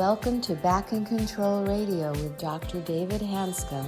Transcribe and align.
welcome 0.00 0.40
to 0.40 0.54
Back 0.54 0.92
in 0.92 1.04
Control 1.04 1.62
Radio 1.62 2.10
with 2.12 2.38
Dr. 2.38 2.80
David 2.80 3.20
Hanscom. 3.20 3.86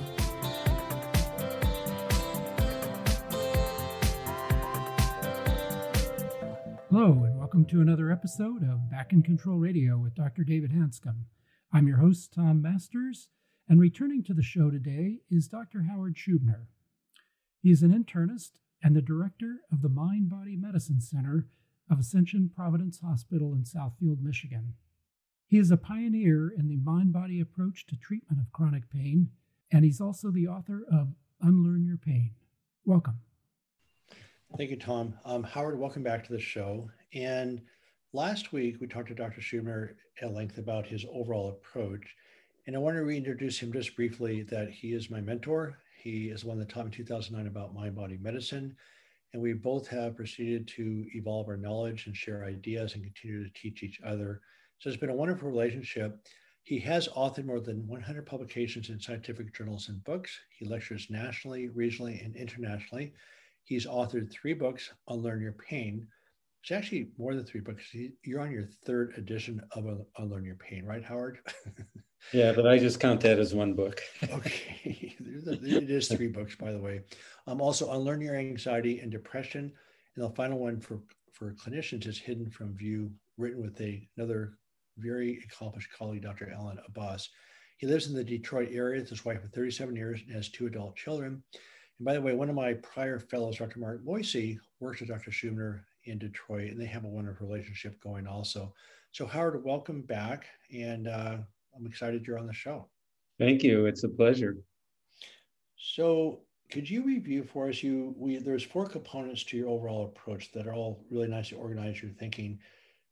Hello, 6.90 7.24
and 7.24 7.38
welcome 7.38 7.64
to 7.64 7.80
another 7.80 8.10
episode 8.10 8.62
of 8.62 8.90
Back 8.90 9.14
in 9.14 9.22
Control 9.22 9.56
Radio 9.56 9.96
with 9.96 10.14
Dr. 10.14 10.44
David 10.44 10.72
Hanscom. 10.72 11.22
I'm 11.72 11.88
your 11.88 11.96
host, 11.96 12.34
Tom 12.34 12.60
Masters, 12.60 13.28
and 13.66 13.80
returning 13.80 14.22
to 14.24 14.34
the 14.34 14.42
show 14.42 14.70
today 14.70 15.20
is 15.30 15.48
Dr. 15.48 15.84
Howard 15.90 16.16
Schubiner. 16.16 16.66
He 17.62 17.70
is 17.70 17.82
an 17.82 17.90
internist 17.90 18.58
and 18.82 18.94
the 18.94 19.00
director 19.00 19.60
of 19.72 19.80
the 19.80 19.88
Mind 19.88 20.28
Body 20.28 20.58
Medicine 20.58 21.00
Center 21.00 21.46
of 21.90 21.98
Ascension 21.98 22.50
Providence 22.54 23.00
Hospital 23.00 23.54
in 23.54 23.64
Southfield, 23.64 24.20
Michigan. 24.20 24.74
He 25.52 25.58
is 25.58 25.70
a 25.70 25.76
pioneer 25.76 26.54
in 26.56 26.66
the 26.66 26.78
mind 26.78 27.12
body 27.12 27.38
approach 27.42 27.84
to 27.88 27.96
treatment 27.96 28.40
of 28.40 28.50
chronic 28.52 28.88
pain, 28.88 29.28
and 29.70 29.84
he's 29.84 30.00
also 30.00 30.30
the 30.30 30.48
author 30.48 30.86
of 30.90 31.08
Unlearn 31.42 31.84
Your 31.84 31.98
Pain. 31.98 32.30
Welcome. 32.86 33.20
Thank 34.56 34.70
you, 34.70 34.78
Tom. 34.78 35.12
Um, 35.26 35.42
Howard, 35.42 35.78
welcome 35.78 36.02
back 36.02 36.24
to 36.24 36.32
the 36.32 36.40
show. 36.40 36.88
And 37.12 37.60
last 38.14 38.54
week, 38.54 38.78
we 38.80 38.86
talked 38.86 39.08
to 39.08 39.14
Dr. 39.14 39.42
Schubiner 39.42 39.90
at 40.22 40.32
length 40.32 40.56
about 40.56 40.86
his 40.86 41.04
overall 41.12 41.50
approach. 41.50 42.16
And 42.66 42.74
I 42.74 42.78
want 42.78 42.96
to 42.96 43.04
reintroduce 43.04 43.58
him 43.58 43.74
just 43.74 43.94
briefly 43.94 44.44
that 44.44 44.70
he 44.70 44.94
is 44.94 45.10
my 45.10 45.20
mentor. 45.20 45.80
He 45.98 46.30
is 46.30 46.46
one 46.46 46.60
that 46.60 46.70
taught 46.70 46.86
me 46.86 46.92
in 46.92 47.04
2009 47.04 47.46
about 47.46 47.74
mind 47.74 47.94
body 47.94 48.16
medicine. 48.22 48.74
And 49.34 49.42
we 49.42 49.52
both 49.52 49.86
have 49.88 50.16
proceeded 50.16 50.66
to 50.68 51.04
evolve 51.12 51.46
our 51.48 51.58
knowledge 51.58 52.06
and 52.06 52.16
share 52.16 52.46
ideas 52.46 52.94
and 52.94 53.04
continue 53.04 53.44
to 53.44 53.52
teach 53.52 53.82
each 53.82 54.00
other 54.00 54.40
so 54.82 54.90
it's 54.90 54.98
been 54.98 55.10
a 55.10 55.14
wonderful 55.14 55.48
relationship. 55.48 56.18
He 56.64 56.80
has 56.80 57.06
authored 57.10 57.44
more 57.44 57.60
than 57.60 57.86
100 57.86 58.26
publications 58.26 58.88
in 58.88 58.98
scientific 58.98 59.54
journals 59.54 59.88
and 59.88 60.02
books. 60.02 60.36
He 60.58 60.64
lectures 60.64 61.06
nationally, 61.08 61.68
regionally, 61.68 62.24
and 62.24 62.34
internationally. 62.34 63.12
He's 63.62 63.86
authored 63.86 64.32
three 64.32 64.54
books 64.54 64.90
Unlearn 65.06 65.40
Your 65.40 65.52
Pain. 65.52 66.08
It's 66.62 66.72
actually 66.72 67.10
more 67.16 67.36
than 67.36 67.44
three 67.44 67.60
books. 67.60 67.84
You're 68.24 68.40
on 68.40 68.50
your 68.50 68.64
third 68.84 69.14
edition 69.16 69.62
of 69.70 70.04
Unlearn 70.18 70.44
Your 70.44 70.56
Pain, 70.56 70.84
right, 70.84 71.04
Howard? 71.04 71.38
yeah, 72.32 72.50
but 72.50 72.66
I 72.66 72.76
just 72.76 72.98
count 72.98 73.20
that 73.20 73.38
as 73.38 73.54
one 73.54 73.74
book. 73.74 74.02
okay. 74.32 75.14
it 75.14 75.90
is 75.90 76.08
three 76.08 76.26
books, 76.26 76.56
by 76.56 76.72
the 76.72 76.80
way. 76.80 77.02
Um, 77.46 77.60
also, 77.60 77.92
Unlearn 77.92 78.20
Your 78.20 78.34
Anxiety 78.34 78.98
and 78.98 79.12
Depression. 79.12 79.72
And 80.16 80.24
the 80.24 80.30
final 80.30 80.58
one 80.58 80.80
for, 80.80 80.98
for 81.30 81.52
clinicians 81.52 82.04
is 82.08 82.18
Hidden 82.18 82.50
from 82.50 82.74
View, 82.74 83.12
written 83.38 83.62
with 83.62 83.80
a, 83.80 84.08
another 84.16 84.54
very 85.02 85.42
accomplished 85.44 85.90
colleague, 85.96 86.22
Dr. 86.22 86.50
Allan 86.50 86.78
Abbass. 86.88 87.28
He 87.76 87.86
lives 87.86 88.06
in 88.06 88.14
the 88.14 88.24
Detroit 88.24 88.68
area 88.72 89.00
with 89.00 89.10
his 89.10 89.24
wife 89.24 89.40
for 89.42 89.48
37 89.48 89.96
years 89.96 90.20
and 90.24 90.34
has 90.34 90.48
two 90.48 90.66
adult 90.66 90.96
children. 90.96 91.42
And 91.98 92.06
by 92.06 92.14
the 92.14 92.20
way, 92.20 92.34
one 92.34 92.48
of 92.48 92.54
my 92.54 92.74
prior 92.74 93.18
fellows, 93.18 93.58
Dr. 93.58 93.80
Mark 93.80 94.04
Moisey, 94.04 94.58
works 94.80 95.00
with 95.00 95.08
Dr. 95.08 95.30
Schubiner 95.30 95.80
in 96.04 96.18
Detroit, 96.18 96.70
and 96.70 96.80
they 96.80 96.86
have 96.86 97.04
a 97.04 97.08
wonderful 97.08 97.46
relationship 97.46 98.00
going 98.02 98.26
also. 98.26 98.72
So, 99.12 99.26
Howard, 99.26 99.62
welcome 99.64 100.02
back. 100.02 100.46
And 100.74 101.08
uh, 101.08 101.38
I'm 101.76 101.86
excited 101.86 102.26
you're 102.26 102.38
on 102.38 102.46
the 102.46 102.52
show. 102.52 102.88
Thank 103.38 103.62
you. 103.62 103.86
It's 103.86 104.04
a 104.04 104.08
pleasure. 104.08 104.56
So, 105.76 106.40
could 106.70 106.88
you 106.88 107.04
review 107.04 107.44
for 107.44 107.68
us? 107.68 107.82
You, 107.82 108.14
we 108.16 108.38
there's 108.38 108.62
four 108.62 108.86
components 108.86 109.44
to 109.44 109.56
your 109.56 109.68
overall 109.68 110.06
approach 110.06 110.52
that 110.52 110.66
are 110.66 110.72
all 110.72 111.04
really 111.10 111.28
nicely 111.28 111.58
organized. 111.58 112.02
Your 112.02 112.12
thinking. 112.12 112.58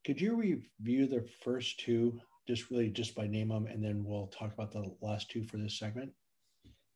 Could 0.07 0.21
you 0.21 0.35
review 0.35 1.07
the 1.07 1.27
first 1.43 1.81
two, 1.81 2.19
just 2.49 2.71
really 2.71 2.89
just 2.89 3.15
by 3.15 3.27
name 3.27 3.49
them, 3.49 3.67
and 3.67 3.85
then 3.85 4.03
we'll 4.05 4.29
talk 4.29 4.53
about 4.55 4.73
the 4.73 4.95
last 5.03 5.31
two 5.31 5.45
for 5.45 5.59
this 5.59 5.79
segment? 5.79 6.11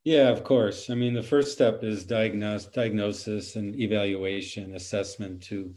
Yeah, 0.04 0.28
of 0.28 0.44
course. 0.44 0.90
I 0.90 0.94
mean, 0.94 1.14
the 1.14 1.22
first 1.22 1.52
step 1.52 1.82
is 1.82 2.04
diagnose, 2.04 2.66
diagnosis 2.66 3.56
and 3.56 3.74
evaluation, 3.78 4.74
assessment 4.74 5.42
to 5.44 5.74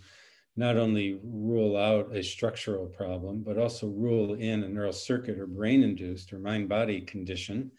not 0.57 0.75
only 0.75 1.19
rule 1.23 1.77
out 1.77 2.15
a 2.15 2.23
structural 2.23 2.87
problem, 2.87 3.43
but 3.43 3.57
also 3.57 3.87
rule 3.87 4.33
in 4.33 4.63
a 4.63 4.67
neural 4.67 4.91
circuit 4.91 5.37
or 5.37 5.47
brain 5.47 5.83
induced 5.83 6.33
or 6.33 6.39
mind 6.39 6.67
body 6.67 7.01
condition. 7.01 7.71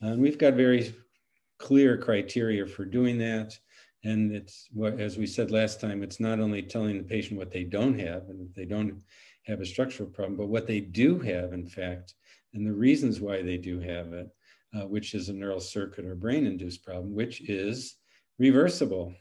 And 0.00 0.20
we've 0.20 0.38
got 0.38 0.54
very 0.54 0.94
clear 1.58 1.96
criteria 1.96 2.66
for 2.66 2.84
doing 2.84 3.18
that. 3.18 3.58
And 4.04 4.32
it's 4.32 4.68
what, 4.72 5.00
as 5.00 5.18
we 5.18 5.26
said 5.26 5.50
last 5.50 5.80
time, 5.80 6.02
it's 6.02 6.20
not 6.20 6.40
only 6.40 6.62
telling 6.62 6.98
the 6.98 7.04
patient 7.04 7.38
what 7.38 7.50
they 7.50 7.64
don't 7.64 7.98
have 7.98 8.28
and 8.28 8.48
they 8.54 8.64
don't 8.64 9.02
have 9.46 9.60
a 9.60 9.66
structural 9.66 10.08
problem, 10.08 10.36
but 10.36 10.48
what 10.48 10.66
they 10.66 10.80
do 10.80 11.18
have, 11.18 11.52
in 11.52 11.66
fact, 11.66 12.14
and 12.54 12.66
the 12.66 12.72
reasons 12.72 13.20
why 13.20 13.42
they 13.42 13.56
do 13.56 13.80
have 13.80 14.12
it, 14.12 14.28
uh, 14.74 14.86
which 14.86 15.14
is 15.14 15.28
a 15.28 15.32
neural 15.32 15.60
circuit 15.60 16.04
or 16.04 16.14
brain 16.14 16.46
induced 16.46 16.84
problem, 16.84 17.14
which 17.14 17.48
is 17.48 17.96
reversible. 18.38 19.14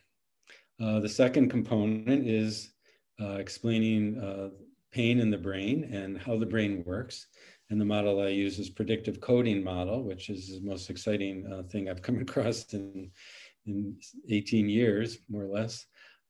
Uh, 0.79 0.99
the 0.99 1.09
second 1.09 1.49
component 1.49 2.27
is 2.27 2.71
uh, 3.19 3.33
explaining 3.33 4.19
uh, 4.19 4.49
pain 4.91 5.19
in 5.19 5.31
the 5.31 5.37
brain 5.37 5.89
and 5.91 6.17
how 6.17 6.37
the 6.37 6.45
brain 6.45 6.83
works. 6.85 7.27
And 7.69 7.81
the 7.81 7.85
model 7.85 8.21
I 8.21 8.29
use 8.29 8.59
is 8.59 8.69
predictive 8.69 9.19
coding 9.19 9.63
model, 9.63 10.03
which 10.03 10.29
is 10.29 10.59
the 10.59 10.66
most 10.66 10.89
exciting 10.89 11.45
uh, 11.51 11.63
thing 11.63 11.89
I've 11.89 12.01
come 12.01 12.19
across 12.21 12.73
in 12.73 13.11
in 13.67 13.95
18 14.29 14.69
years, 14.69 15.19
more 15.29 15.44
or 15.44 15.47
less, 15.47 15.85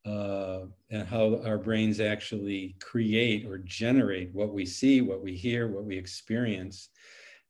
uh, 0.06 0.62
and 0.90 1.08
how 1.08 1.42
our 1.44 1.58
brains 1.58 2.00
actually 2.00 2.76
create 2.82 3.46
or 3.46 3.58
generate 3.60 4.34
what 4.34 4.54
we 4.54 4.66
see, 4.66 5.02
what 5.02 5.22
we 5.22 5.36
hear, 5.36 5.68
what 5.68 5.84
we 5.84 5.98
experience. 5.98 6.90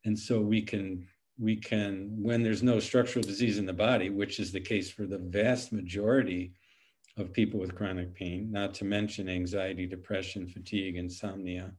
And 0.05 0.17
so 0.17 0.41
we 0.41 0.61
can, 0.61 1.07
we 1.37 1.55
can, 1.55 2.09
when 2.21 2.43
there's 2.43 2.63
no 2.63 2.79
structural 2.79 3.23
disease 3.23 3.57
in 3.57 3.65
the 3.65 3.73
body, 3.73 4.09
which 4.09 4.39
is 4.39 4.51
the 4.51 4.59
case 4.59 4.89
for 4.89 5.05
the 5.05 5.19
vast 5.19 5.71
majority 5.71 6.53
of 7.17 7.33
people 7.33 7.59
with 7.59 7.75
chronic 7.75 8.13
pain, 8.15 8.51
not 8.51 8.73
to 8.75 8.85
mention 8.85 9.29
anxiety, 9.29 9.85
depression, 9.85 10.47
fatigue, 10.47 10.95
insomnia, 10.95 11.71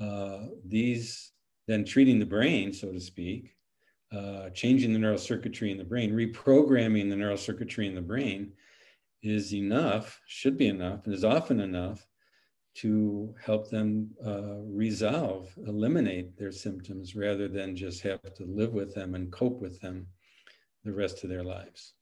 uh, 0.00 0.46
these 0.66 1.32
then 1.66 1.84
treating 1.84 2.18
the 2.18 2.26
brain, 2.26 2.72
so 2.72 2.92
to 2.92 3.00
speak, 3.00 3.54
uh, 4.12 4.50
changing 4.50 4.92
the 4.92 4.98
neural 4.98 5.18
circuitry 5.18 5.70
in 5.70 5.78
the 5.78 5.84
brain, 5.84 6.12
reprogramming 6.12 7.10
the 7.10 7.16
neural 7.16 7.36
circuitry 7.36 7.86
in 7.86 7.94
the 7.94 8.00
brain 8.00 8.52
is 9.22 9.54
enough, 9.54 10.20
should 10.26 10.56
be 10.56 10.68
enough, 10.68 11.06
and 11.06 11.14
is 11.14 11.24
often 11.24 11.60
enough 11.60 12.06
to 12.74 13.34
help 13.40 13.70
them 13.70 14.10
uh, 14.24 14.56
resolve, 14.66 15.52
eliminate 15.66 16.36
their 16.36 16.52
symptoms 16.52 17.14
rather 17.14 17.48
than 17.48 17.76
just 17.76 18.02
have 18.02 18.20
to 18.34 18.44
live 18.44 18.72
with 18.72 18.94
them 18.94 19.14
and 19.14 19.32
cope 19.32 19.60
with 19.60 19.80
them 19.80 20.06
the 20.84 20.92
rest 20.92 21.22
of 21.24 21.30
their 21.30 21.44
lives. 21.44 21.94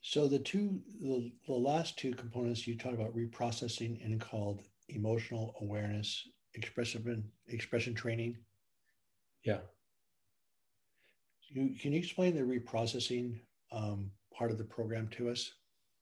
So 0.00 0.26
the 0.28 0.38
two, 0.38 0.80
the, 1.00 1.30
the 1.46 1.52
last 1.52 1.98
two 1.98 2.12
components 2.12 2.66
you 2.66 2.78
talked 2.78 2.94
about 2.94 3.14
reprocessing 3.14 4.02
and 4.04 4.20
called 4.20 4.62
emotional 4.88 5.54
awareness, 5.60 6.26
expression, 6.54 7.30
expression 7.48 7.94
training. 7.94 8.38
Yeah. 9.44 9.58
You, 11.50 11.74
can 11.80 11.92
you 11.92 11.98
explain 11.98 12.34
the 12.34 12.42
reprocessing 12.42 13.40
um, 13.72 14.10
part 14.32 14.50
of 14.50 14.58
the 14.58 14.64
program 14.64 15.08
to 15.12 15.30
us? 15.30 15.52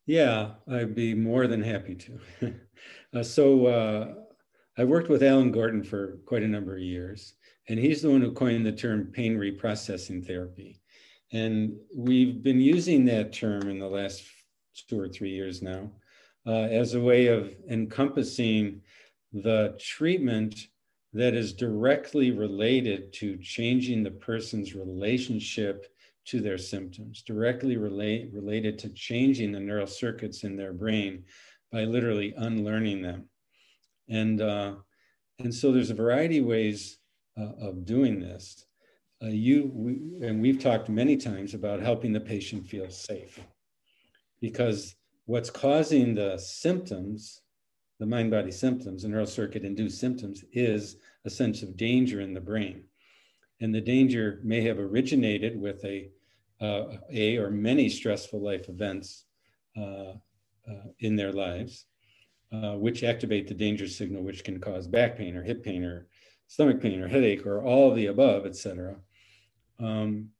Yeah, 0.06 0.52
I'd 0.70 0.94
be 0.94 1.14
more 1.14 1.46
than 1.46 1.62
happy 1.62 1.94
to. 1.94 2.54
uh, 3.14 3.22
so 3.22 3.66
uh, 3.66 4.14
I 4.76 4.84
worked 4.84 5.08
with 5.08 5.22
Alan 5.22 5.50
Gordon 5.52 5.82
for 5.82 6.18
quite 6.26 6.42
a 6.42 6.48
number 6.48 6.74
of 6.74 6.82
years, 6.82 7.34
and 7.68 7.78
he's 7.78 8.02
the 8.02 8.10
one 8.10 8.20
who 8.20 8.32
coined 8.32 8.64
the 8.64 8.72
term 8.72 9.06
pain 9.12 9.36
reprocessing 9.36 10.26
therapy. 10.26 10.80
And 11.32 11.76
we've 11.94 12.42
been 12.42 12.60
using 12.60 13.04
that 13.06 13.32
term 13.32 13.68
in 13.68 13.78
the 13.78 13.88
last 13.88 14.22
two 14.88 14.98
or 14.98 15.08
three 15.08 15.30
years 15.30 15.60
now 15.62 15.90
uh, 16.46 16.68
as 16.70 16.94
a 16.94 17.00
way 17.00 17.26
of 17.26 17.52
encompassing 17.70 18.80
the 19.32 19.76
treatment 19.78 20.54
that 21.18 21.34
is 21.34 21.52
directly 21.52 22.30
related 22.30 23.12
to 23.12 23.36
changing 23.38 24.04
the 24.04 24.10
person's 24.10 24.76
relationship 24.76 25.92
to 26.24 26.40
their 26.40 26.56
symptoms, 26.56 27.22
directly 27.22 27.76
relate, 27.76 28.30
related 28.32 28.78
to 28.78 28.88
changing 28.90 29.50
the 29.50 29.58
neural 29.58 29.88
circuits 29.88 30.44
in 30.44 30.54
their 30.54 30.72
brain 30.72 31.24
by 31.72 31.82
literally 31.82 32.34
unlearning 32.36 33.02
them. 33.02 33.24
And, 34.08 34.40
uh, 34.40 34.74
and 35.40 35.52
so 35.52 35.72
there's 35.72 35.90
a 35.90 35.94
variety 35.94 36.38
of 36.38 36.44
ways 36.44 36.98
uh, 37.36 37.52
of 37.60 37.84
doing 37.84 38.20
this. 38.20 38.64
Uh, 39.20 39.26
you 39.26 39.72
we, 39.74 40.24
and 40.24 40.40
we've 40.40 40.62
talked 40.62 40.88
many 40.88 41.16
times 41.16 41.52
about 41.52 41.80
helping 41.80 42.12
the 42.12 42.20
patient 42.20 42.64
feel 42.64 42.88
safe 42.90 43.40
because 44.40 44.94
what's 45.26 45.50
causing 45.50 46.14
the 46.14 46.38
symptoms 46.38 47.42
the 47.98 48.06
mind 48.06 48.30
body 48.30 48.50
symptoms, 48.50 49.02
the 49.02 49.08
neural 49.08 49.26
circuit 49.26 49.64
induced 49.64 49.98
symptoms, 49.98 50.44
is 50.52 50.96
a 51.24 51.30
sense 51.30 51.62
of 51.62 51.76
danger 51.76 52.20
in 52.20 52.32
the 52.32 52.40
brain. 52.40 52.84
And 53.60 53.74
the 53.74 53.80
danger 53.80 54.40
may 54.44 54.60
have 54.62 54.78
originated 54.78 55.60
with 55.60 55.84
a, 55.84 56.10
uh, 56.60 56.96
a 57.10 57.36
or 57.36 57.50
many 57.50 57.88
stressful 57.88 58.40
life 58.40 58.68
events 58.68 59.24
uh, 59.76 60.12
uh, 60.68 60.88
in 61.00 61.16
their 61.16 61.32
lives, 61.32 61.86
uh, 62.52 62.72
which 62.72 63.02
activate 63.02 63.48
the 63.48 63.54
danger 63.54 63.88
signal, 63.88 64.22
which 64.22 64.44
can 64.44 64.60
cause 64.60 64.86
back 64.86 65.16
pain 65.16 65.36
or 65.36 65.42
hip 65.42 65.64
pain 65.64 65.84
or 65.84 66.06
stomach 66.46 66.80
pain 66.80 67.00
or 67.00 67.08
headache 67.08 67.46
or 67.46 67.62
all 67.62 67.90
of 67.90 67.96
the 67.96 68.06
above, 68.06 68.46
etc. 68.46 68.96
Um, 69.80 70.30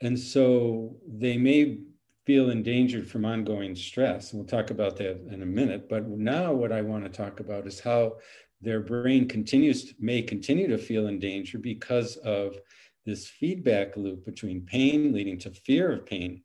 and 0.00 0.18
so 0.18 0.96
they 1.06 1.36
may 1.36 1.78
feel 2.24 2.50
endangered 2.50 3.08
from 3.08 3.24
ongoing 3.24 3.74
stress. 3.74 4.32
And 4.32 4.40
we'll 4.40 4.48
talk 4.48 4.70
about 4.70 4.96
that 4.98 5.20
in 5.30 5.42
a 5.42 5.46
minute. 5.46 5.88
But 5.88 6.08
now, 6.08 6.52
what 6.52 6.72
I 6.72 6.82
want 6.82 7.04
to 7.04 7.10
talk 7.10 7.40
about 7.40 7.66
is 7.66 7.80
how 7.80 8.16
their 8.62 8.80
brain 8.80 9.28
continues 9.28 9.92
may 9.98 10.22
continue 10.22 10.68
to 10.68 10.78
feel 10.78 11.08
in 11.08 11.18
danger 11.18 11.58
because 11.58 12.16
of 12.18 12.56
this 13.04 13.26
feedback 13.26 13.96
loop 13.96 14.24
between 14.24 14.62
pain 14.62 15.12
leading 15.12 15.38
to 15.38 15.50
fear 15.50 15.92
of 15.92 16.06
pain 16.06 16.42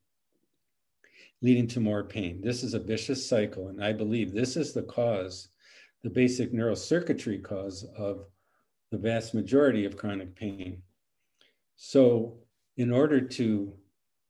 leading 1.42 1.68
to 1.68 1.80
more 1.80 2.04
pain 2.04 2.42
this 2.42 2.64
is 2.64 2.74
a 2.74 2.80
vicious 2.80 3.28
cycle 3.28 3.68
and 3.68 3.84
i 3.84 3.94
believe 3.94 4.34
this 4.34 4.58
is 4.58 4.74
the 4.74 4.82
cause 4.82 5.50
the 6.04 6.10
basic 6.10 6.52
neural 6.52 6.76
circuitry 6.76 7.38
cause 7.38 7.86
of 7.96 8.26
the 8.92 8.98
vast 8.98 9.36
majority 9.36 9.86
of 9.86 9.98
chronic 9.98 10.36
pain 10.36 10.82
so 11.76 12.40
in 12.78 12.92
order 12.92 13.22
to 13.22 13.72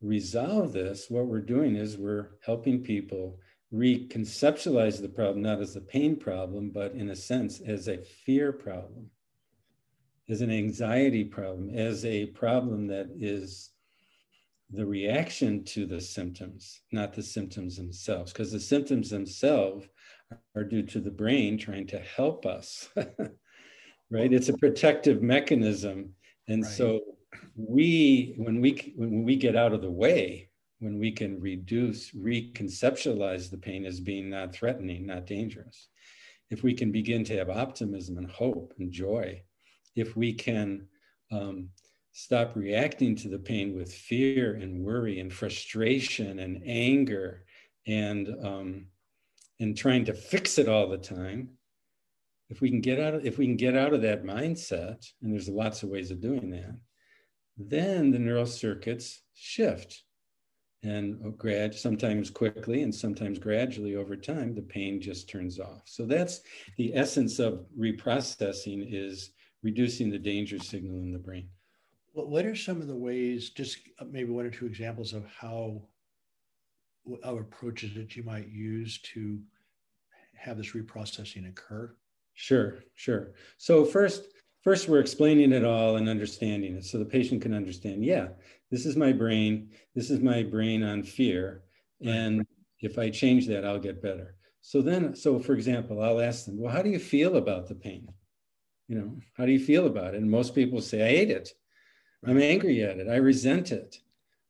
resolve 0.01 0.73
this 0.73 1.09
what 1.09 1.25
we're 1.25 1.39
doing 1.39 1.75
is 1.75 1.97
we're 1.97 2.29
helping 2.45 2.83
people 2.83 3.39
reconceptualize 3.73 5.01
the 5.01 5.09
problem 5.09 5.41
not 5.41 5.59
as 5.59 5.75
a 5.75 5.81
pain 5.81 6.15
problem, 6.15 6.69
but 6.69 6.93
in 6.93 7.09
a 7.09 7.15
sense 7.15 7.59
as 7.59 7.87
a 7.87 7.97
fear 7.97 8.51
problem, 8.51 9.09
as 10.29 10.41
an 10.41 10.51
anxiety 10.51 11.23
problem, 11.23 11.69
as 11.69 12.05
a 12.05 12.27
problem 12.27 12.87
that 12.87 13.09
is 13.19 13.71
the 14.71 14.85
reaction 14.85 15.63
to 15.63 15.85
the 15.85 15.99
symptoms, 15.99 16.81
not 16.91 17.13
the 17.13 17.23
symptoms 17.23 17.77
themselves, 17.77 18.31
because 18.31 18.51
the 18.51 18.59
symptoms 18.59 19.09
themselves 19.09 19.87
are 20.55 20.63
due 20.63 20.83
to 20.83 20.99
the 20.99 21.11
brain 21.11 21.57
trying 21.57 21.87
to 21.87 21.99
help 21.99 22.45
us, 22.45 22.89
right? 24.11 24.33
It's 24.33 24.49
a 24.49 24.57
protective 24.57 25.21
mechanism. 25.21 26.13
And 26.49 26.63
right. 26.63 26.71
so 26.71 26.99
we, 27.55 28.33
when 28.37 28.61
we, 28.61 28.93
when 28.95 29.23
we 29.23 29.35
get 29.35 29.55
out 29.55 29.73
of 29.73 29.81
the 29.81 29.91
way, 29.91 30.49
when 30.79 30.99
we 30.99 31.11
can 31.11 31.39
reduce, 31.39 32.11
reconceptualize 32.11 33.49
the 33.49 33.57
pain 33.57 33.85
as 33.85 33.99
being 33.99 34.29
not 34.29 34.53
threatening, 34.53 35.05
not 35.05 35.25
dangerous, 35.25 35.87
if 36.49 36.63
we 36.63 36.73
can 36.73 36.91
begin 36.91 37.23
to 37.25 37.37
have 37.37 37.49
optimism 37.49 38.17
and 38.17 38.29
hope 38.29 38.73
and 38.79 38.91
joy, 38.91 39.41
if 39.95 40.15
we 40.15 40.33
can 40.33 40.87
um, 41.31 41.69
stop 42.17 42.55
reacting 42.55 43.15
to 43.15 43.29
the 43.29 43.37
pain 43.37 43.75
with 43.75 43.93
fear 43.93 44.55
and 44.55 44.83
worry 44.83 45.19
and 45.19 45.31
frustration 45.31 46.39
and 46.39 46.61
anger 46.65 47.43
and 47.85 48.27
um, 48.43 48.87
and 49.59 49.77
trying 49.77 50.05
to 50.05 50.13
fix 50.13 50.57
it 50.57 50.67
all 50.67 50.87
the 50.87 50.97
time 50.97 51.49
if 52.49 52.61
we 52.61 52.69
can 52.69 52.81
get 52.81 52.99
out 52.99 53.13
of 53.13 53.25
if 53.25 53.37
we 53.37 53.45
can 53.45 53.55
get 53.55 53.75
out 53.75 53.93
of 53.93 54.01
that 54.01 54.23
mindset 54.23 55.05
and 55.21 55.31
there's 55.31 55.47
lots 55.47 55.83
of 55.83 55.89
ways 55.89 56.09
of 56.09 56.19
doing 56.19 56.49
that 56.49 56.75
then 57.57 58.11
the 58.11 58.19
neural 58.19 58.45
circuits 58.45 59.21
shift. 59.33 60.03
And 60.83 61.37
grad 61.37 61.73
sometimes 61.73 62.29
quickly 62.29 62.83
and 62.83 62.93
sometimes 62.93 63.39
gradually 63.39 63.95
over 63.95 64.15
time 64.15 64.53
the 64.53 64.61
pain 64.61 65.01
just 65.01 65.27
turns 65.27 65.59
off. 65.59 65.81
So 65.85 66.05
that's 66.05 66.41
the 66.77 66.95
essence 66.95 67.39
of 67.39 67.65
reprocessing 67.77 68.87
is 68.89 69.31
reducing 69.63 70.09
the 70.09 70.19
danger 70.19 70.59
signal 70.59 70.99
in 70.99 71.11
the 71.11 71.17
brain. 71.17 71.49
Well, 72.13 72.27
what 72.27 72.45
are 72.45 72.55
some 72.55 72.79
of 72.79 72.87
the 72.87 72.95
ways 72.95 73.49
just 73.49 73.79
uh, 73.99 74.05
maybe 74.09 74.31
one 74.31 74.45
or 74.45 74.51
two 74.51 74.65
examples 74.65 75.13
of 75.13 75.25
how 75.25 75.81
our 77.23 77.41
approaches 77.41 77.95
that 77.95 78.15
you 78.15 78.23
might 78.23 78.49
use 78.49 78.99
to 78.99 79.39
have 80.35 80.57
this 80.57 80.71
reprocessing 80.71 81.49
occur? 81.49 81.95
Sure 82.35 82.83
sure. 82.93 83.33
So 83.57 83.83
first 83.83 84.25
first 84.63 84.87
we're 84.87 84.99
explaining 84.99 85.51
it 85.51 85.63
all 85.63 85.97
and 85.97 86.09
understanding 86.09 86.75
it 86.75 86.85
so 86.85 86.97
the 86.97 87.05
patient 87.05 87.41
can 87.41 87.53
understand 87.53 88.03
yeah 88.03 88.27
this 88.71 88.85
is 88.85 88.95
my 88.95 89.11
brain 89.11 89.69
this 89.95 90.09
is 90.09 90.19
my 90.19 90.43
brain 90.43 90.83
on 90.83 91.03
fear 91.03 91.63
and 92.01 92.45
if 92.81 92.97
i 92.97 93.09
change 93.09 93.47
that 93.47 93.65
i'll 93.65 93.79
get 93.79 94.01
better. 94.01 94.35
So 94.61 94.81
then 94.81 95.15
so 95.15 95.39
for 95.39 95.53
example 95.53 96.01
i'll 96.01 96.21
ask 96.21 96.45
them 96.45 96.59
well 96.59 96.73
how 96.73 96.81
do 96.81 96.89
you 96.89 96.99
feel 96.99 97.37
about 97.37 97.67
the 97.67 97.75
pain? 97.75 98.07
You 98.87 98.97
know 98.99 99.19
how 99.33 99.45
do 99.45 99.51
you 99.51 99.59
feel 99.59 99.87
about 99.87 100.13
it? 100.13 100.21
And 100.21 100.29
most 100.29 100.55
people 100.55 100.81
say 100.81 101.05
i 101.05 101.09
hate 101.09 101.31
it. 101.31 101.49
I'm 102.25 102.41
angry 102.41 102.83
at 102.83 102.97
it. 102.97 103.07
I 103.07 103.17
resent 103.17 103.71
it. 103.71 103.97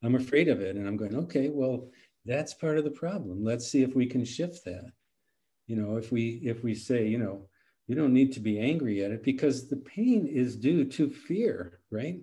I'm 0.04 0.16
afraid 0.16 0.48
of 0.48 0.62
it. 0.62 0.76
And 0.76 0.88
i'm 0.88 0.98
going 0.98 1.16
okay 1.16 1.50
well 1.50 1.90
that's 2.26 2.54
part 2.54 2.78
of 2.78 2.84
the 2.84 2.92
problem. 2.92 3.44
Let's 3.44 3.68
see 3.68 3.84
if 3.84 3.96
we 3.96 4.06
can 4.06 4.26
shift 4.26 4.66
that. 4.66 4.92
You 5.68 5.76
know 5.76 5.98
if 5.98 6.12
we 6.12 6.42
if 6.44 6.64
we 6.64 6.74
say 6.74 7.08
you 7.08 7.20
know 7.20 7.48
you 7.88 7.96
don't 7.96 8.14
need 8.14 8.34
to 8.34 8.40
be 8.40 8.60
angry 8.60 9.04
at 9.04 9.12
it 9.12 9.24
because 9.24 9.68
the 9.68 9.78
pain 9.78 10.28
is 10.28 10.56
due 10.56 10.86
to 10.86 11.10
fear 11.10 11.80
right? 11.90 12.20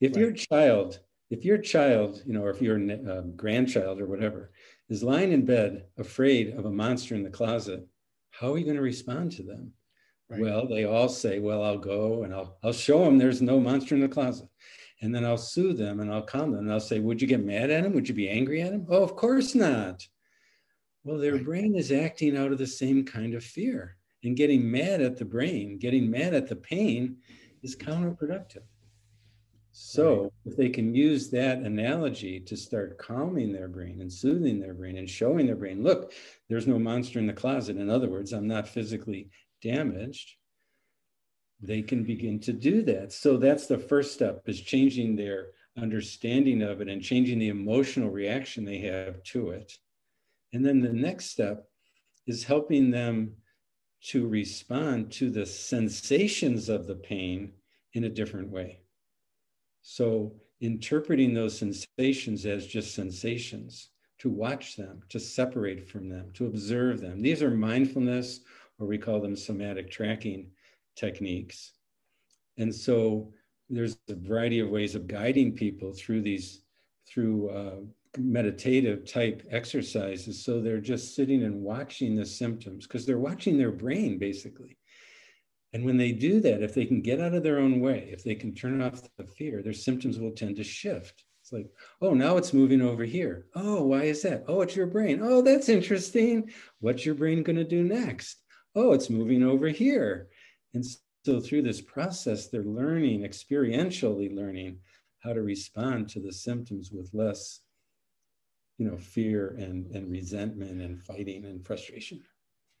If 0.00 0.12
right. 0.14 0.20
your 0.20 0.32
child 0.32 1.00
if 1.30 1.44
your 1.44 1.58
child 1.58 2.22
you 2.26 2.32
know 2.32 2.44
or 2.44 2.50
if 2.50 2.60
your 2.60 2.78
uh, 2.78 3.22
grandchild 3.36 4.00
or 4.00 4.06
whatever 4.06 4.52
is 4.88 5.02
lying 5.02 5.32
in 5.32 5.44
bed 5.44 5.86
afraid 5.98 6.56
of 6.56 6.66
a 6.66 6.70
monster 6.70 7.14
in 7.14 7.22
the 7.22 7.30
closet 7.30 7.86
how 8.30 8.52
are 8.52 8.58
you 8.58 8.64
going 8.64 8.76
to 8.76 8.82
respond 8.82 9.32
to 9.32 9.42
them? 9.42 9.72
Right. 10.28 10.40
well 10.40 10.68
they 10.68 10.84
all 10.84 11.08
say 11.08 11.40
well 11.40 11.64
i'll 11.64 11.78
go 11.78 12.22
and 12.22 12.32
i'll 12.32 12.56
i'll 12.62 12.72
show 12.72 13.04
them 13.04 13.18
there's 13.18 13.42
no 13.42 13.58
monster 13.58 13.94
in 13.94 14.00
the 14.00 14.08
closet. 14.08 14.48
And 15.02 15.14
then 15.14 15.24
i'll 15.24 15.38
soothe 15.38 15.78
them 15.78 16.00
and 16.00 16.12
i'll 16.12 16.22
calm 16.22 16.52
them 16.52 16.60
and 16.60 16.72
i'll 16.72 16.78
say 16.78 17.00
would 17.00 17.20
you 17.20 17.26
get 17.26 17.44
mad 17.44 17.70
at 17.70 17.84
him 17.84 17.94
would 17.94 18.08
you 18.08 18.14
be 18.14 18.28
angry 18.28 18.60
at 18.62 18.72
him 18.72 18.86
oh 18.90 19.02
of 19.02 19.16
course 19.16 19.54
not. 19.54 20.06
Well 21.04 21.18
their 21.18 21.34
right. 21.34 21.44
brain 21.44 21.74
is 21.74 21.90
acting 21.90 22.36
out 22.36 22.52
of 22.52 22.58
the 22.58 22.66
same 22.66 23.04
kind 23.04 23.34
of 23.34 23.42
fear 23.42 23.96
and 24.22 24.36
getting 24.36 24.70
mad 24.70 25.00
at 25.00 25.16
the 25.16 25.24
brain, 25.24 25.78
getting 25.78 26.10
mad 26.10 26.34
at 26.34 26.48
the 26.48 26.56
pain 26.56 27.16
is 27.62 27.76
counterproductive. 27.76 28.62
So, 29.72 30.32
if 30.44 30.56
they 30.56 30.68
can 30.68 30.94
use 30.94 31.30
that 31.30 31.58
analogy 31.58 32.40
to 32.40 32.56
start 32.56 32.98
calming 32.98 33.52
their 33.52 33.68
brain 33.68 34.00
and 34.00 34.12
soothing 34.12 34.58
their 34.58 34.74
brain 34.74 34.98
and 34.98 35.08
showing 35.08 35.46
their 35.46 35.56
brain, 35.56 35.82
look, 35.82 36.12
there's 36.48 36.66
no 36.66 36.78
monster 36.78 37.20
in 37.20 37.26
the 37.26 37.32
closet. 37.32 37.76
In 37.76 37.88
other 37.88 38.08
words, 38.08 38.32
I'm 38.32 38.48
not 38.48 38.68
physically 38.68 39.30
damaged. 39.62 40.32
They 41.62 41.82
can 41.82 42.02
begin 42.02 42.40
to 42.40 42.52
do 42.52 42.82
that. 42.82 43.12
So 43.12 43.36
that's 43.36 43.66
the 43.66 43.78
first 43.78 44.12
step 44.12 44.42
is 44.46 44.60
changing 44.60 45.14
their 45.14 45.48
understanding 45.76 46.62
of 46.62 46.80
it 46.80 46.88
and 46.88 47.02
changing 47.02 47.38
the 47.38 47.48
emotional 47.48 48.10
reaction 48.10 48.64
they 48.64 48.78
have 48.78 49.22
to 49.24 49.50
it. 49.50 49.72
And 50.52 50.64
then 50.64 50.80
the 50.80 50.92
next 50.92 51.26
step 51.26 51.68
is 52.26 52.44
helping 52.44 52.90
them 52.90 53.34
to 54.02 54.26
respond 54.26 55.12
to 55.12 55.30
the 55.30 55.46
sensations 55.46 56.68
of 56.68 56.86
the 56.86 56.94
pain 56.94 57.52
in 57.92 58.04
a 58.04 58.08
different 58.08 58.48
way. 58.50 58.80
So, 59.82 60.34
interpreting 60.60 61.34
those 61.34 61.58
sensations 61.58 62.46
as 62.46 62.66
just 62.66 62.94
sensations, 62.94 63.90
to 64.18 64.28
watch 64.28 64.76
them, 64.76 65.02
to 65.08 65.18
separate 65.18 65.88
from 65.88 66.08
them, 66.08 66.30
to 66.34 66.46
observe 66.46 67.00
them. 67.00 67.22
These 67.22 67.42
are 67.42 67.50
mindfulness, 67.50 68.40
or 68.78 68.86
we 68.86 68.98
call 68.98 69.20
them 69.20 69.34
somatic 69.34 69.90
tracking 69.90 70.50
techniques. 70.96 71.72
And 72.58 72.74
so, 72.74 73.32
there's 73.68 73.96
a 74.08 74.14
variety 74.14 74.60
of 74.60 74.68
ways 74.68 74.94
of 74.94 75.06
guiding 75.06 75.52
people 75.52 75.92
through 75.92 76.22
these, 76.22 76.62
through 77.06 77.50
uh, 77.50 77.76
meditative 78.18 79.10
type 79.10 79.46
exercises. 79.50 80.44
So 80.44 80.60
they're 80.60 80.80
just 80.80 81.14
sitting 81.14 81.44
and 81.44 81.62
watching 81.62 82.16
the 82.16 82.26
symptoms 82.26 82.86
because 82.86 83.06
they're 83.06 83.18
watching 83.18 83.56
their 83.56 83.70
brain 83.70 84.18
basically. 84.18 84.76
And 85.72 85.84
when 85.84 85.96
they 85.96 86.10
do 86.10 86.40
that, 86.40 86.62
if 86.62 86.74
they 86.74 86.84
can 86.84 87.00
get 87.00 87.20
out 87.20 87.34
of 87.34 87.44
their 87.44 87.58
own 87.58 87.80
way, 87.80 88.08
if 88.12 88.24
they 88.24 88.34
can 88.34 88.54
turn 88.54 88.82
off 88.82 89.02
the 89.16 89.24
fear, 89.24 89.62
their 89.62 89.72
symptoms 89.72 90.18
will 90.18 90.32
tend 90.32 90.56
to 90.56 90.64
shift. 90.64 91.24
It's 91.42 91.52
like, 91.52 91.70
oh, 92.02 92.12
now 92.12 92.36
it's 92.36 92.52
moving 92.52 92.82
over 92.82 93.04
here. 93.04 93.46
Oh, 93.54 93.84
why 93.84 94.02
is 94.02 94.22
that? 94.22 94.44
Oh, 94.48 94.62
it's 94.62 94.74
your 94.74 94.88
brain. 94.88 95.20
Oh, 95.22 95.42
that's 95.42 95.68
interesting. 95.68 96.50
What's 96.80 97.06
your 97.06 97.14
brain 97.14 97.44
going 97.44 97.56
to 97.56 97.64
do 97.64 97.84
next? 97.84 98.42
Oh, 98.74 98.92
it's 98.92 99.10
moving 99.10 99.44
over 99.44 99.68
here. 99.68 100.28
And 100.74 100.84
so 101.24 101.40
through 101.40 101.62
this 101.62 101.80
process, 101.80 102.48
they're 102.48 102.62
learning, 102.62 103.22
experientially 103.22 104.34
learning 104.34 104.78
how 105.20 105.32
to 105.32 105.42
respond 105.42 106.08
to 106.10 106.20
the 106.20 106.32
symptoms 106.32 106.90
with 106.92 107.10
less 107.12 107.60
you 108.80 108.86
know 108.90 108.96
fear 108.96 109.54
and 109.58 109.94
and 109.94 110.10
resentment 110.10 110.80
and 110.80 111.04
fighting 111.04 111.44
and 111.44 111.64
frustration. 111.64 112.20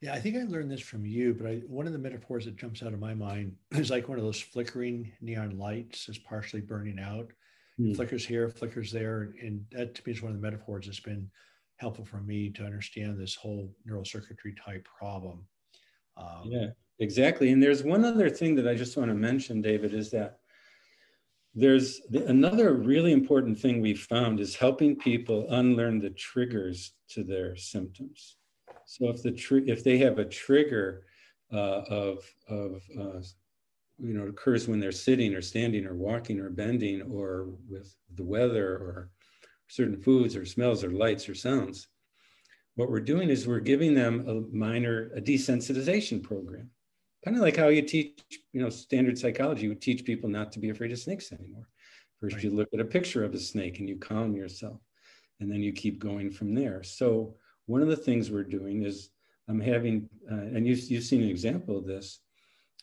Yeah 0.00 0.14
i 0.14 0.20
think 0.20 0.34
i 0.36 0.42
learned 0.44 0.70
this 0.70 0.80
from 0.80 1.04
you 1.04 1.34
but 1.34 1.46
I, 1.46 1.54
one 1.68 1.86
of 1.86 1.92
the 1.92 1.98
metaphors 1.98 2.46
that 2.46 2.56
jumps 2.56 2.82
out 2.82 2.94
of 2.94 2.98
my 2.98 3.12
mind 3.12 3.54
is 3.72 3.90
like 3.90 4.08
one 4.08 4.18
of 4.18 4.24
those 4.24 4.40
flickering 4.40 5.12
neon 5.20 5.58
lights 5.58 6.08
is 6.08 6.18
partially 6.18 6.62
burning 6.62 6.98
out. 6.98 7.30
Mm. 7.78 7.94
flickers 7.94 8.26
here 8.26 8.48
flickers 8.48 8.90
there 8.90 9.34
and 9.42 9.64
that 9.72 9.94
to 9.94 10.02
me 10.06 10.12
is 10.12 10.22
one 10.22 10.32
of 10.32 10.40
the 10.40 10.42
metaphors 10.42 10.86
that's 10.86 11.00
been 11.00 11.30
helpful 11.76 12.04
for 12.04 12.20
me 12.20 12.50
to 12.50 12.64
understand 12.64 13.18
this 13.18 13.34
whole 13.34 13.74
neural 13.86 14.04
circuitry 14.04 14.54
type 14.54 14.86
problem. 14.98 15.46
Um, 16.16 16.42
yeah 16.44 16.66
exactly 16.98 17.52
and 17.52 17.62
there's 17.62 17.82
one 17.82 18.04
other 18.06 18.30
thing 18.30 18.54
that 18.54 18.68
i 18.68 18.74
just 18.74 18.96
want 18.96 19.10
to 19.10 19.14
mention 19.14 19.60
david 19.60 19.94
is 19.94 20.10
that 20.10 20.40
there's 21.60 22.00
another 22.26 22.74
really 22.74 23.12
important 23.12 23.58
thing 23.58 23.80
we 23.80 23.94
found 23.94 24.40
is 24.40 24.54
helping 24.54 24.96
people 24.96 25.46
unlearn 25.50 26.00
the 26.00 26.10
triggers 26.10 26.92
to 27.10 27.22
their 27.22 27.56
symptoms. 27.56 28.36
So 28.86 29.08
if 29.08 29.22
the 29.22 29.32
tr- 29.32 29.66
if 29.66 29.84
they 29.84 29.98
have 29.98 30.18
a 30.18 30.24
trigger 30.24 31.04
uh, 31.52 31.82
of 31.88 32.24
of 32.48 32.82
uh, 32.98 33.20
you 33.98 34.14
know 34.14 34.26
occurs 34.26 34.66
when 34.66 34.80
they're 34.80 34.92
sitting 34.92 35.34
or 35.34 35.42
standing 35.42 35.86
or 35.86 35.94
walking 35.94 36.40
or 36.40 36.50
bending 36.50 37.02
or 37.02 37.50
with 37.68 37.94
the 38.14 38.24
weather 38.24 38.74
or 38.74 39.10
certain 39.68 40.00
foods 40.00 40.34
or 40.34 40.44
smells 40.44 40.82
or 40.82 40.90
lights 40.90 41.28
or 41.28 41.34
sounds 41.34 41.88
what 42.76 42.90
we're 42.90 43.00
doing 43.00 43.28
is 43.28 43.46
we're 43.46 43.60
giving 43.60 43.94
them 43.94 44.26
a 44.26 44.56
minor 44.56 45.10
a 45.14 45.20
desensitization 45.20 46.22
program 46.22 46.70
kind 47.24 47.36
of 47.36 47.42
like 47.42 47.56
how 47.56 47.68
you 47.68 47.82
teach 47.82 48.20
you 48.52 48.60
know 48.60 48.70
standard 48.70 49.18
psychology 49.18 49.62
you 49.62 49.68
would 49.68 49.82
teach 49.82 50.04
people 50.04 50.28
not 50.28 50.52
to 50.52 50.58
be 50.58 50.70
afraid 50.70 50.92
of 50.92 50.98
snakes 50.98 51.32
anymore. 51.32 51.68
First 52.20 52.36
right. 52.36 52.44
you 52.44 52.50
look 52.50 52.68
at 52.74 52.80
a 52.80 52.84
picture 52.84 53.24
of 53.24 53.34
a 53.34 53.38
snake 53.38 53.78
and 53.78 53.88
you 53.88 53.96
calm 53.96 54.34
yourself 54.34 54.80
and 55.40 55.50
then 55.50 55.62
you 55.62 55.72
keep 55.72 55.98
going 55.98 56.30
from 56.30 56.54
there. 56.54 56.82
So 56.82 57.34
one 57.66 57.82
of 57.82 57.88
the 57.88 57.96
things 57.96 58.30
we're 58.30 58.44
doing 58.44 58.84
is 58.84 59.10
i'm 59.48 59.60
having 59.60 60.08
uh, 60.30 60.34
and 60.34 60.66
you, 60.66 60.74
you've 60.74 61.04
seen 61.04 61.22
an 61.22 61.28
example 61.28 61.76
of 61.78 61.86
this 61.86 62.20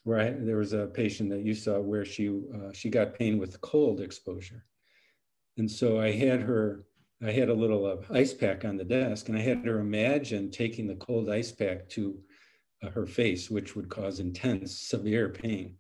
where 0.07 0.21
I, 0.21 0.29
there 0.29 0.55
was 0.55 0.71
a 0.71 0.87
patient 0.87 1.29
that 1.31 1.43
you 1.43 1.53
saw 1.53 1.81
where 1.81 2.05
she 2.05 2.29
uh, 2.29 2.71
she 2.71 2.89
got 2.89 3.13
pain 3.13 3.37
with 3.37 3.59
cold 3.59 3.99
exposure, 3.99 4.63
and 5.57 5.69
so 5.69 5.99
I 5.99 6.13
had 6.13 6.39
her 6.39 6.85
I 7.21 7.31
had 7.31 7.49
a 7.49 7.53
little 7.53 7.85
uh, 7.85 7.97
ice 8.09 8.33
pack 8.33 8.63
on 8.63 8.77
the 8.77 8.85
desk, 8.85 9.27
and 9.27 9.37
I 9.37 9.41
had 9.41 9.65
her 9.65 9.79
imagine 9.79 10.49
taking 10.49 10.87
the 10.87 10.95
cold 10.95 11.29
ice 11.29 11.51
pack 11.51 11.89
to 11.89 12.17
Uh, 12.83 12.89
her 12.91 13.07
face, 13.07 13.49
which 13.49 13.75
would 13.75 13.89
cause 13.89 14.19
intense, 14.19 14.79
severe 14.79 15.29
pain. 15.29 15.75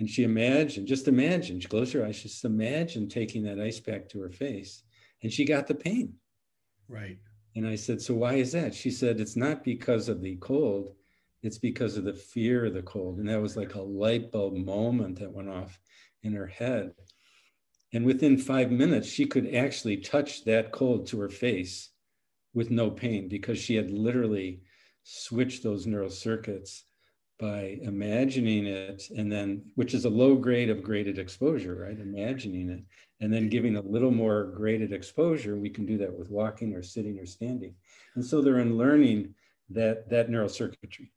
And 0.00 0.10
she 0.10 0.24
imagined, 0.24 0.88
just 0.88 1.06
imagine, 1.06 1.60
she 1.60 1.68
closed 1.68 1.92
her 1.92 2.04
eyes, 2.04 2.22
just 2.22 2.44
imagine 2.44 3.08
taking 3.08 3.44
that 3.44 3.60
ice 3.60 3.78
pack 3.78 4.08
to 4.08 4.20
her 4.20 4.30
face, 4.30 4.82
and 5.22 5.32
she 5.32 5.44
got 5.44 5.68
the 5.68 5.76
pain. 5.76 6.14
Right. 6.88 7.18
And 7.54 7.66
I 7.66 7.76
said, 7.76 8.02
So 8.02 8.14
why 8.14 8.34
is 8.34 8.50
that? 8.50 8.74
She 8.74 8.90
said, 8.90 9.20
It's 9.20 9.36
not 9.36 9.62
because 9.62 10.08
of 10.08 10.20
the 10.20 10.34
cold, 10.36 10.94
it's 11.44 11.58
because 11.58 11.96
of 11.96 12.02
the 12.04 12.14
fear 12.14 12.66
of 12.66 12.74
the 12.74 12.82
cold. 12.82 13.18
And 13.18 13.28
that 13.28 13.40
was 13.40 13.56
like 13.56 13.76
a 13.76 13.80
light 13.80 14.32
bulb 14.32 14.56
moment 14.56 15.20
that 15.20 15.32
went 15.32 15.48
off 15.48 15.78
in 16.24 16.32
her 16.32 16.48
head. 16.48 16.94
And 17.92 18.04
within 18.04 18.38
five 18.38 18.72
minutes, 18.72 19.06
she 19.06 19.24
could 19.24 19.54
actually 19.54 19.98
touch 19.98 20.44
that 20.46 20.72
cold 20.72 21.06
to 21.08 21.20
her 21.20 21.28
face 21.28 21.90
with 22.54 22.72
no 22.72 22.90
pain 22.90 23.28
because 23.28 23.58
she 23.58 23.76
had 23.76 23.90
literally 23.90 24.62
switched 25.04 25.62
those 25.62 25.86
neural 25.86 26.10
circuits 26.10 26.84
by 27.38 27.78
imagining 27.82 28.66
it 28.66 29.04
and 29.16 29.30
then 29.30 29.62
which 29.74 29.92
is 29.92 30.04
a 30.04 30.10
low 30.10 30.34
grade 30.34 30.70
of 30.70 30.82
graded 30.82 31.18
exposure 31.18 31.74
right 31.74 31.98
imagining 31.98 32.70
it 32.70 32.82
and 33.20 33.32
then 33.32 33.48
giving 33.48 33.76
a 33.76 33.80
little 33.80 34.10
more 34.10 34.52
graded 34.56 34.92
exposure 34.92 35.56
we 35.56 35.68
can 35.68 35.84
do 35.84 35.98
that 35.98 36.16
with 36.16 36.30
walking 36.30 36.74
or 36.74 36.82
sitting 36.82 37.18
or 37.18 37.26
standing 37.26 37.74
and 38.14 38.24
so 38.24 38.40
they're 38.40 38.58
unlearning 38.58 39.34
that 39.68 40.08
that 40.08 40.30
neural 40.30 40.48
circuitry 40.48 41.12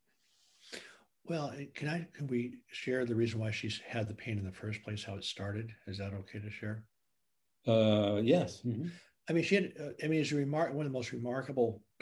well, 1.27 1.53
eh, 1.57 1.65
can 1.75 1.89
I 1.89 2.07
can 2.13 2.27
we 2.27 2.55
share 2.67 3.05
the 3.05 3.15
reason 3.15 3.39
why 3.39 3.51
she's 3.51 3.81
had 3.85 4.07
the 4.07 4.13
pain 4.13 4.37
in 4.37 4.45
the 4.45 4.51
first 4.51 4.81
place, 4.83 5.03
how 5.03 5.15
it 5.15 5.25
started? 5.25 5.71
Is 5.85 5.97
that 5.97 6.13
okay 6.13 6.39
to 6.39 6.49
share? 6.49 6.83
Uh, 7.67 8.21
yes. 8.23 8.61
Mm-hmm. 8.65 8.87
I 9.29 9.33
mean, 9.33 9.43
she 9.43 9.55
had. 9.55 9.73
Uh, 9.79 9.89
I 10.03 10.07
mean, 10.07 10.21
it's 10.21 10.31
a 10.31 10.35
remark 10.35 10.73
one 10.73 10.85
of 10.85 10.91
the 10.91 10.97
most 10.97 11.11
remarkable 11.11 11.81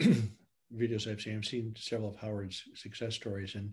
videos 0.74 1.10
I've 1.10 1.20
seen. 1.20 1.36
I've 1.36 1.44
seen 1.44 1.74
several 1.76 2.10
of 2.10 2.16
Howard's 2.16 2.62
success 2.74 3.14
stories, 3.14 3.54
and 3.54 3.72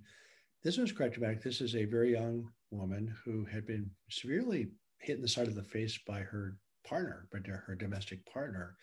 this 0.64 0.78
one's 0.78 0.92
quite 0.92 1.14
dramatic. 1.14 1.44
This 1.44 1.62
is 1.62 1.76
a 1.76 1.86
very 1.86 2.12
young 2.12 2.50
woman 2.72 3.14
who 3.24 3.46
had 3.46 3.66
been 3.66 3.90
severely 4.10 4.70
hit 5.00 5.18
in 5.18 5.22
the 5.22 5.28
side 5.28 5.48
of 5.48 5.56
the 5.56 5.64
face 5.64 6.00
by 6.08 6.20
her 6.20 6.58
partner, 6.88 7.28
but 7.32 7.46
her 7.48 7.76
domestic 7.76 8.26
partner. 8.26 8.76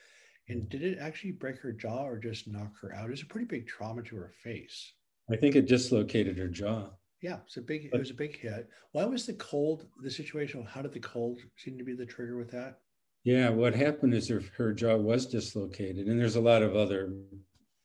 And 0.49 0.69
did 0.69 0.83
it 0.83 0.99
actually 0.99 1.33
break 1.33 1.59
her 1.59 1.73
jaw 1.73 2.05
or 2.05 2.19
just 2.19 2.49
knock 2.49 2.73
her 2.81 2.95
out? 2.95 3.07
It 3.07 3.12
was 3.12 3.23
a 3.23 3.26
pretty 3.26 3.47
big 3.47 3.67
trauma 3.69 4.02
to 4.02 4.17
her 4.17 4.33
face. 4.43 4.95
I 5.31 5.37
think 5.37 5.55
it 5.55 5.69
dislocated 5.69 6.37
her 6.38 6.49
jaw. 6.49 6.90
Yeah, 7.23 7.38
it's 7.47 7.57
a 7.57 7.61
big. 7.61 7.90
But, 7.90 7.99
it 7.99 8.00
was 8.00 8.11
a 8.11 8.14
big 8.14 8.38
hit. 8.38 8.69
Why 8.93 9.05
was 9.05 9.26
the 9.26 9.35
cold 9.35 9.87
the 10.02 10.11
situation? 10.11 10.64
How 10.64 10.83
did 10.83 10.93
the 10.93 11.00
cold 11.00 11.38
seem 11.57 11.79
to 11.79 11.85
be 11.85 11.95
the 11.95 12.07
trigger 12.07 12.37
with 12.37 12.50
that? 12.50 12.79
Yeah, 13.25 13.50
what 13.50 13.75
happened 13.75 14.14
is 14.14 14.29
her 14.29 14.43
her 14.57 14.73
jaw 14.73 14.97
was 14.97 15.26
dislocated, 15.26 16.07
and 16.09 16.19
there's 16.19 16.37
a 16.37 16.40
lot 16.40 16.62
of 16.62 16.75
other 16.75 17.12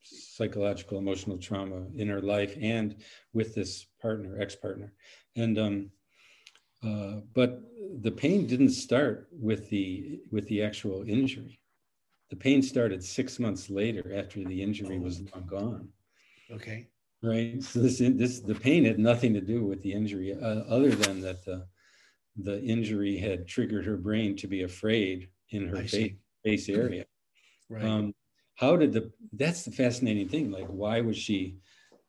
psychological, 0.05 0.97
emotional 0.97 1.37
trauma 1.37 1.85
in 1.95 2.07
her 2.07 2.21
life 2.21 2.55
and 2.61 2.95
with 3.33 3.55
this 3.55 3.87
partner, 4.01 4.39
ex 4.39 4.55
partner, 4.55 4.93
and 5.35 5.57
um, 5.57 5.91
uh, 6.83 7.21
but 7.33 7.61
the 8.01 8.11
pain 8.11 8.45
didn't 8.45 8.69
start 8.69 9.27
with 9.31 9.69
the 9.69 10.19
with 10.31 10.47
the 10.47 10.61
actual 10.61 11.03
injury. 11.07 11.59
The 12.29 12.35
pain 12.35 12.61
started 12.61 13.03
six 13.03 13.39
months 13.39 13.69
later 13.69 14.15
after 14.15 14.43
the 14.43 14.61
injury 14.61 14.97
oh. 14.97 15.03
was 15.03 15.21
long 15.33 15.45
gone. 15.47 15.89
Okay 16.51 16.87
right? 17.25 17.61
So 17.63 17.79
this, 17.79 17.99
this, 17.99 18.39
the 18.39 18.55
pain 18.55 18.85
had 18.85 18.99
nothing 18.99 19.33
to 19.33 19.41
do 19.41 19.65
with 19.65 19.81
the 19.81 19.93
injury, 19.93 20.33
uh, 20.33 20.63
other 20.69 20.91
than 20.91 21.21
that 21.21 21.43
the, 21.43 21.65
the 22.37 22.61
injury 22.61 23.17
had 23.17 23.47
triggered 23.47 23.85
her 23.85 23.97
brain 23.97 24.35
to 24.37 24.47
be 24.47 24.63
afraid 24.63 25.29
in 25.49 25.67
her 25.67 25.83
face, 25.83 26.13
face 26.43 26.69
area. 26.69 27.05
Right. 27.69 27.83
Um, 27.83 28.13
how 28.55 28.77
did 28.77 28.93
the? 28.93 29.11
That's 29.33 29.63
the 29.63 29.71
fascinating 29.71 30.29
thing. 30.29 30.51
Like, 30.51 30.67
why 30.67 31.01
was 31.01 31.17
she? 31.17 31.57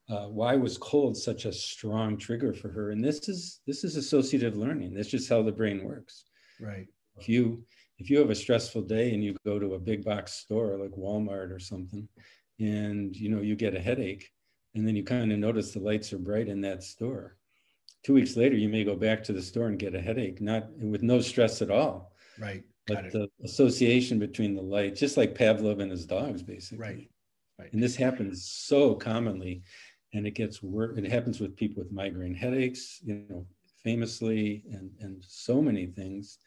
Uh, 0.09 0.29
why 0.29 0.55
was 0.55 0.79
cold 0.79 1.17
such 1.17 1.45
a 1.45 1.53
strong 1.53 2.17
trigger 2.17 2.53
for 2.53 2.69
her? 2.69 2.93
And 2.93 3.03
this 3.03 3.29
is 3.29 3.61
this 3.67 3.83
is 3.85 3.97
associative 3.97 4.57
learning. 4.57 4.95
That's 4.95 5.11
just 5.11 5.29
how 5.29 5.43
the 5.43 5.53
brain 5.53 5.85
works. 5.85 6.25
Right. 6.61 6.87
If 7.19 7.29
you 7.29 7.65
if 7.99 8.11
you 8.11 8.19
have 8.19 8.31
a 8.31 8.35
stressful 8.35 8.83
day 8.83 9.13
and 9.13 9.25
you 9.25 9.37
go 9.45 9.59
to 9.59 9.75
a 9.75 9.79
big 9.79 10.05
box 10.05 10.35
store 10.35 10.79
like 10.79 10.93
Walmart 10.93 11.51
or 11.51 11.59
something, 11.59 12.09
and 12.61 13.15
you 13.17 13.29
know 13.29 13.41
you 13.41 13.57
get 13.57 13.75
a 13.75 13.81
headache, 13.81 14.31
and 14.75 14.87
then 14.87 14.95
you 14.95 15.03
kind 15.03 15.33
of 15.33 15.39
notice 15.39 15.73
the 15.73 15.81
lights 15.81 16.13
are 16.13 16.19
bright 16.19 16.49
in 16.49 16.61
that 16.61 16.85
store. 16.85 17.37
Two 18.05 18.15
weeks 18.15 18.37
later, 18.37 18.55
you 18.55 18.69
may 18.69 18.85
go 18.85 18.95
back 18.95 19.25
to 19.25 19.33
the 19.33 19.43
store 19.43 19.67
and 19.67 19.81
get 19.81 19.97
a 19.97 20.01
headache, 20.01 20.41
not 20.41 20.71
with 20.79 21.03
no 21.03 21.21
stress 21.21 21.61
at 21.61 21.73
all. 21.73 22.13
Right. 22.39 22.63
But 22.87 23.11
the 23.11 23.29
association 23.45 24.19
between 24.19 24.55
the 24.55 24.63
light, 24.63 24.95
just 24.95 25.17
like 25.17 25.35
Pavlov 25.35 25.81
and 25.81 25.91
his 25.91 26.07
dogs, 26.07 26.43
basically. 26.43 26.79
Right. 26.79 27.11
Right. 27.59 27.73
And 27.73 27.83
this 27.83 27.97
happens 27.97 28.49
so 28.49 28.95
commonly, 28.95 29.63
and 30.13 30.27
it 30.27 30.33
gets 30.33 30.63
worse. 30.63 30.97
It 30.99 31.11
happens 31.11 31.41
with 31.41 31.57
people 31.57 31.83
with 31.83 31.91
migraine 31.91 32.35
headaches, 32.35 33.01
you 33.03 33.25
know, 33.29 33.47
famously, 33.83 34.63
and 34.71 34.91
and 35.01 35.25
so 35.27 35.63
many 35.63 35.87
things. 35.87 36.39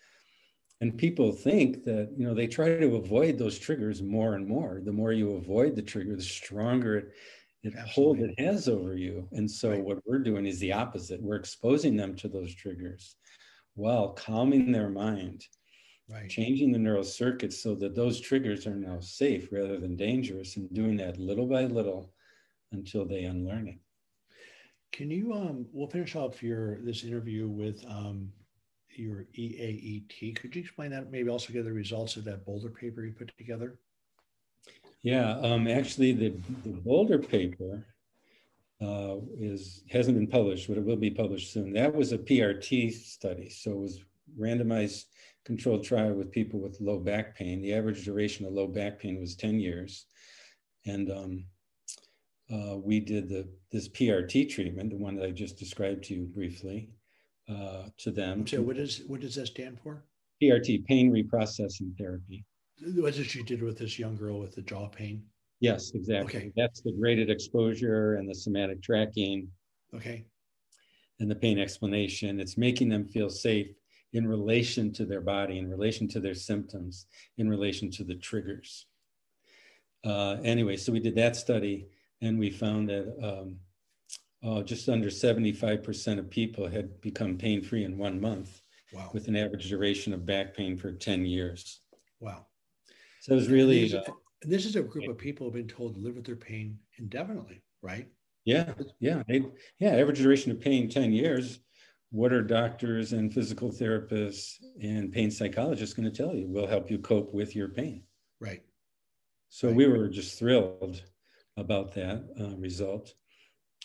And 0.81 0.97
people 0.97 1.31
think 1.31 1.83
that 1.85 2.11
you 2.15 2.25
know 2.25 2.33
they 2.33 2.47
try 2.47 2.77
to 2.77 2.95
avoid 2.95 3.37
those 3.37 3.57
triggers 3.57 4.01
more 4.01 4.35
and 4.35 4.47
more. 4.47 4.81
The 4.83 4.93
more 4.93 5.11
you 5.11 5.33
avoid 5.33 5.75
the 5.75 5.81
trigger, 5.81 6.15
the 6.15 6.21
stronger 6.21 6.97
it 6.97 7.13
it 7.63 7.75
hold 7.75 8.19
it 8.19 8.39
has 8.39 8.69
over 8.69 8.95
you. 8.95 9.27
And 9.31 9.49
so 9.49 9.71
right. 9.71 9.83
what 9.83 9.99
we're 10.05 10.19
doing 10.19 10.45
is 10.45 10.59
the 10.59 10.73
opposite. 10.73 11.21
We're 11.21 11.35
exposing 11.35 11.97
them 11.97 12.15
to 12.17 12.29
those 12.29 12.55
triggers 12.55 13.15
while 13.75 14.09
calming 14.09 14.71
their 14.71 14.89
mind, 14.89 15.45
right. 16.09 16.29
changing 16.29 16.71
the 16.71 16.79
neural 16.79 17.03
circuits 17.03 17.61
so 17.61 17.75
that 17.75 17.95
those 17.95 18.19
triggers 18.19 18.67
are 18.67 18.75
now 18.75 18.99
safe 18.99 19.49
rather 19.51 19.79
than 19.79 19.95
dangerous, 19.95 20.57
and 20.57 20.73
doing 20.73 20.97
that 20.97 21.17
little 21.17 21.47
by 21.47 21.65
little 21.65 22.11
until 22.71 23.05
they 23.05 23.23
unlearn 23.23 23.67
it. 23.67 23.79
Can 24.91 25.11
you 25.11 25.33
um 25.33 25.65
we'll 25.71 25.87
finish 25.87 26.15
off 26.15 26.41
your 26.41 26.81
this 26.81 27.03
interview 27.03 27.47
with 27.47 27.85
um 27.87 28.31
your 28.99 29.25
EAET. 29.37 30.35
Could 30.35 30.55
you 30.55 30.61
explain 30.61 30.91
that? 30.91 31.11
Maybe 31.11 31.29
also 31.29 31.53
get 31.53 31.63
the 31.63 31.71
results 31.71 32.17
of 32.17 32.25
that 32.25 32.45
Boulder 32.45 32.69
paper 32.69 33.03
you 33.03 33.13
put 33.13 33.35
together? 33.37 33.79
Yeah, 35.01 35.37
um, 35.39 35.67
actually, 35.67 36.11
the, 36.11 36.33
the 36.63 36.71
Boulder 36.71 37.17
paper 37.17 37.85
uh, 38.81 39.15
is 39.37 39.83
hasn't 39.89 40.17
been 40.17 40.27
published, 40.27 40.67
but 40.67 40.77
it 40.77 40.83
will 40.83 40.97
be 40.97 41.11
published 41.11 41.53
soon. 41.53 41.73
That 41.73 41.95
was 41.95 42.11
a 42.11 42.17
PRT 42.17 42.93
study, 42.93 43.49
so 43.49 43.71
it 43.71 43.79
was 43.79 44.01
randomized 44.37 45.05
controlled 45.45 45.83
trial 45.83 46.13
with 46.13 46.31
people 46.31 46.59
with 46.59 46.79
low 46.79 46.99
back 46.99 47.35
pain. 47.35 47.61
The 47.61 47.73
average 47.73 48.05
duration 48.05 48.45
of 48.45 48.53
low 48.53 48.67
back 48.67 48.99
pain 48.99 49.19
was 49.19 49.35
10 49.35 49.59
years, 49.59 50.05
and 50.85 51.11
um, 51.11 51.45
uh, 52.51 52.77
we 52.77 52.99
did 52.99 53.29
the 53.29 53.47
this 53.71 53.87
PRT 53.89 54.49
treatment, 54.49 54.89
the 54.89 54.97
one 54.97 55.15
that 55.15 55.25
I 55.25 55.31
just 55.31 55.57
described 55.57 56.03
to 56.05 56.15
you 56.15 56.25
briefly, 56.25 56.89
uh, 57.47 57.83
to 57.97 58.11
them. 58.11 58.45
So, 58.47 58.61
what 58.61 58.77
is 58.77 59.03
what 59.07 59.21
does 59.21 59.35
that 59.35 59.47
stand 59.47 59.79
for? 59.81 60.03
PRT, 60.41 60.85
pain 60.85 61.11
reprocessing 61.11 61.97
therapy. 61.97 62.45
What 62.95 63.13
did 63.13 63.35
you 63.35 63.43
did 63.43 63.61
with 63.61 63.77
this 63.77 63.99
young 63.99 64.15
girl 64.15 64.39
with 64.39 64.55
the 64.55 64.61
jaw 64.61 64.87
pain? 64.87 65.23
Yes, 65.59 65.91
exactly. 65.93 66.39
Okay. 66.39 66.51
That's 66.55 66.81
the 66.81 66.93
graded 66.93 67.29
exposure 67.29 68.15
and 68.15 68.29
the 68.29 68.35
somatic 68.35 68.81
tracking. 68.81 69.49
Okay. 69.93 70.25
And 71.19 71.29
the 71.29 71.35
pain 71.35 71.59
explanation. 71.59 72.39
It's 72.39 72.57
making 72.57 72.87
them 72.87 73.05
feel 73.05 73.29
safe 73.29 73.67
in 74.13 74.27
relation 74.27 74.91
to 74.93 75.05
their 75.05 75.21
body, 75.21 75.57
in 75.57 75.69
relation 75.69 76.07
to 76.07 76.19
their 76.19 76.33
symptoms, 76.33 77.05
in 77.37 77.49
relation 77.49 77.91
to 77.91 78.03
the 78.03 78.15
triggers. 78.15 78.87
Uh, 80.05 80.37
anyway, 80.43 80.75
so 80.77 80.91
we 80.91 80.99
did 80.99 81.15
that 81.15 81.35
study 81.35 81.87
and 82.21 82.39
we 82.39 82.49
found 82.49 82.89
that 82.89 83.13
um, 83.21 83.57
uh, 84.43 84.63
just 84.63 84.89
under 84.89 85.07
75% 85.07 86.19
of 86.19 86.29
people 86.29 86.67
had 86.67 86.99
become 87.01 87.37
pain 87.37 87.61
free 87.61 87.83
in 87.83 87.97
one 87.97 88.19
month 88.19 88.61
wow. 88.93 89.09
with 89.13 89.27
an 89.27 89.35
average 89.35 89.69
duration 89.69 90.13
of 90.13 90.25
back 90.25 90.55
pain 90.55 90.77
for 90.77 90.91
10 90.91 91.25
years. 91.25 91.81
Wow. 92.19 92.45
So 93.21 93.33
it 93.33 93.35
was 93.35 93.49
really. 93.49 93.93
Uh, 93.93 94.01
this 94.41 94.65
is 94.65 94.75
a 94.75 94.81
group 94.81 95.09
of 95.09 95.17
people 95.17 95.45
who've 95.45 95.53
been 95.53 95.67
told 95.67 95.95
to 95.95 95.99
live 95.99 96.15
with 96.15 96.25
their 96.25 96.37
pain 96.37 96.79
indefinitely, 96.97 97.61
right? 97.81 98.07
Yeah, 98.45 98.73
yeah, 98.99 99.21
yeah. 99.79 99.89
Average 99.89 100.19
duration 100.19 100.51
of 100.51 100.61
pain 100.61 100.89
ten 100.89 101.11
years. 101.11 101.59
What 102.11 102.33
are 102.33 102.41
doctors 102.41 103.13
and 103.13 103.33
physical 103.33 103.69
therapists 103.71 104.55
and 104.81 105.11
pain 105.11 105.29
psychologists 105.29 105.93
going 105.93 106.09
to 106.09 106.15
tell 106.15 106.35
you 106.35 106.47
will 106.47 106.67
help 106.67 106.89
you 106.89 106.97
cope 106.97 107.33
with 107.33 107.55
your 107.55 107.69
pain? 107.69 108.03
Right. 108.39 108.63
So 109.49 109.67
right. 109.67 109.77
we 109.77 109.87
were 109.87 110.07
just 110.07 110.39
thrilled 110.39 111.01
about 111.57 111.93
that 111.95 112.23
uh, 112.39 112.55
result. 112.57 113.13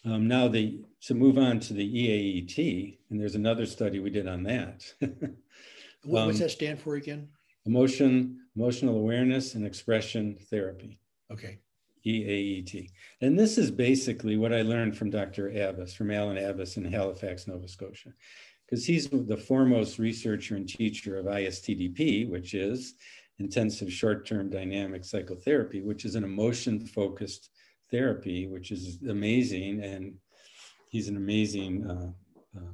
Um, 0.04 0.28
now 0.28 0.49
the 0.49 0.85
to 1.02 1.14
move 1.14 1.38
on 1.38 1.61
to 1.61 1.73
the 1.75 1.87
eaet 1.87 2.99
and 3.11 3.21
there's 3.21 3.35
another 3.35 3.66
study 3.66 3.99
we 3.99 4.11
did 4.11 4.28
on 4.28 4.43
that. 4.45 4.85
What 6.07 6.25
um, 6.25 6.28
does 6.28 6.40
that 6.40 6.50
stand 6.50 6.78
for 6.78 6.97
again? 6.97 7.31
emotion 7.64 8.40
emotional 8.54 8.99
awareness 8.99 9.54
and 9.54 9.64
expression 9.64 10.37
therapy. 10.50 10.99
Okay 11.33 11.61
EAET. 12.07 12.91
And 13.21 13.39
this 13.39 13.59
is 13.59 13.71
basically 13.71 14.37
what 14.37 14.53
I 14.53 14.63
learned 14.63 14.97
from 14.97 15.11
Dr. 15.11 15.51
Abbass, 15.51 15.95
from 15.95 16.11
Allan 16.11 16.37
Abbass 16.37 16.77
in 16.77 16.85
Halifax, 16.85 17.47
Nova 17.47 17.69
Scotia, 17.69 18.11
because 18.65 18.85
he's 18.85 19.09
the 19.09 19.37
foremost 19.37 19.99
researcher 19.99 20.57
and 20.57 20.69
teacher 20.69 21.19
of 21.19 21.27
ISTDP, 21.27 22.29
which 22.29 22.55
is 22.55 22.95
intensive 23.39 23.93
short 23.93 24.27
term 24.27 24.51
dynamic 24.51 25.05
psychotherapy, 25.05 25.83
which 25.83 26.05
is 26.05 26.15
an 26.15 26.25
emotion 26.25 26.81
focused 26.81 27.51
therapy, 27.91 28.47
which 28.47 28.71
is 28.71 28.99
amazing. 29.09 29.83
And 29.83 30.15
he's 30.89 31.09
an 31.09 31.17
amazing 31.17 31.87
uh, 31.87 32.59
uh, 32.59 32.73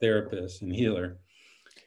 therapist 0.00 0.62
and 0.62 0.74
healer. 0.74 1.18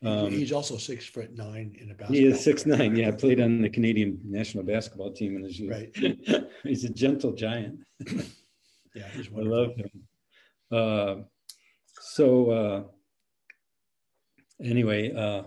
Um, 0.03 0.31
he's 0.31 0.51
also 0.51 0.77
six 0.77 1.05
foot 1.05 1.35
nine 1.35 1.75
in 1.79 1.91
a 1.91 1.93
basketball. 1.93 2.15
He 2.15 2.25
is 2.25 2.43
six 2.43 2.65
nine. 2.65 2.95
Yeah, 2.95 3.11
played 3.11 3.39
on 3.39 3.61
the 3.61 3.69
Canadian 3.69 4.19
national 4.25 4.63
basketball 4.63 5.11
team 5.11 5.35
in 5.35 5.43
his 5.43 5.59
youth. 5.59 5.71
Right. 5.71 6.47
he's 6.63 6.83
a 6.85 6.89
gentle 6.89 7.33
giant. 7.33 7.81
yeah, 8.95 9.07
he's 9.13 9.29
wonderful. 9.29 9.53
I 9.53 9.57
love 9.57 9.75
him. 9.75 9.91
Uh, 10.71 11.15
so 12.01 12.51
uh, 12.51 12.83
anyway, 14.63 15.13
uh, 15.13 15.43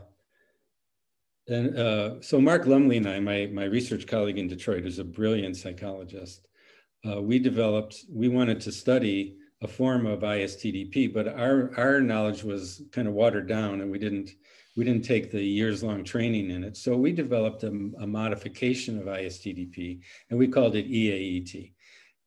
and 1.49 1.77
uh, 1.77 2.21
so 2.21 2.41
Mark 2.41 2.67
Lumley 2.67 2.99
and 2.99 3.09
I, 3.09 3.19
my 3.19 3.47
my 3.47 3.65
research 3.65 4.07
colleague 4.07 4.39
in 4.39 4.47
Detroit, 4.47 4.87
is 4.87 5.01
a 5.01 5.05
brilliant 5.05 5.57
psychologist. 5.57 6.47
Uh, 7.07 7.21
we 7.21 7.41
developed. 7.41 8.05
We 8.09 8.29
wanted 8.29 8.61
to 8.61 8.73
study 8.73 9.37
a 9.63 9.69
form 9.69 10.07
of 10.07 10.21
ISTDP, 10.21 11.13
but 11.13 11.29
our 11.29 11.73
our 11.77 12.01
knowledge 12.01 12.45
was 12.45 12.83
kind 12.93 13.09
of 13.09 13.15
watered 13.15 13.49
down, 13.49 13.81
and 13.81 13.91
we 13.91 13.99
didn't 13.99 14.31
we 14.77 14.85
didn't 14.85 15.05
take 15.05 15.31
the 15.31 15.43
years 15.43 15.83
long 15.83 16.05
training 16.05 16.51
in 16.51 16.65
it. 16.65 16.77
So 16.77 16.97
we 16.97 17.13
developed 17.13 17.63
a, 17.63 17.69
a 17.69 18.07
modification 18.07 18.99
of 18.99 19.07
ISTDP, 19.07 20.01
and 20.31 20.39
we 20.39 20.49
called 20.49 20.77
it 20.77 20.91
EAET. 20.91 21.73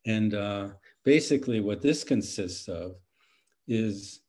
And 0.06 0.34
uh, 0.34 0.70
basically, 1.04 1.60
what 1.60 1.82
this 1.82 2.04
consists 2.04 2.68
of 2.68 2.96
is 3.68 4.22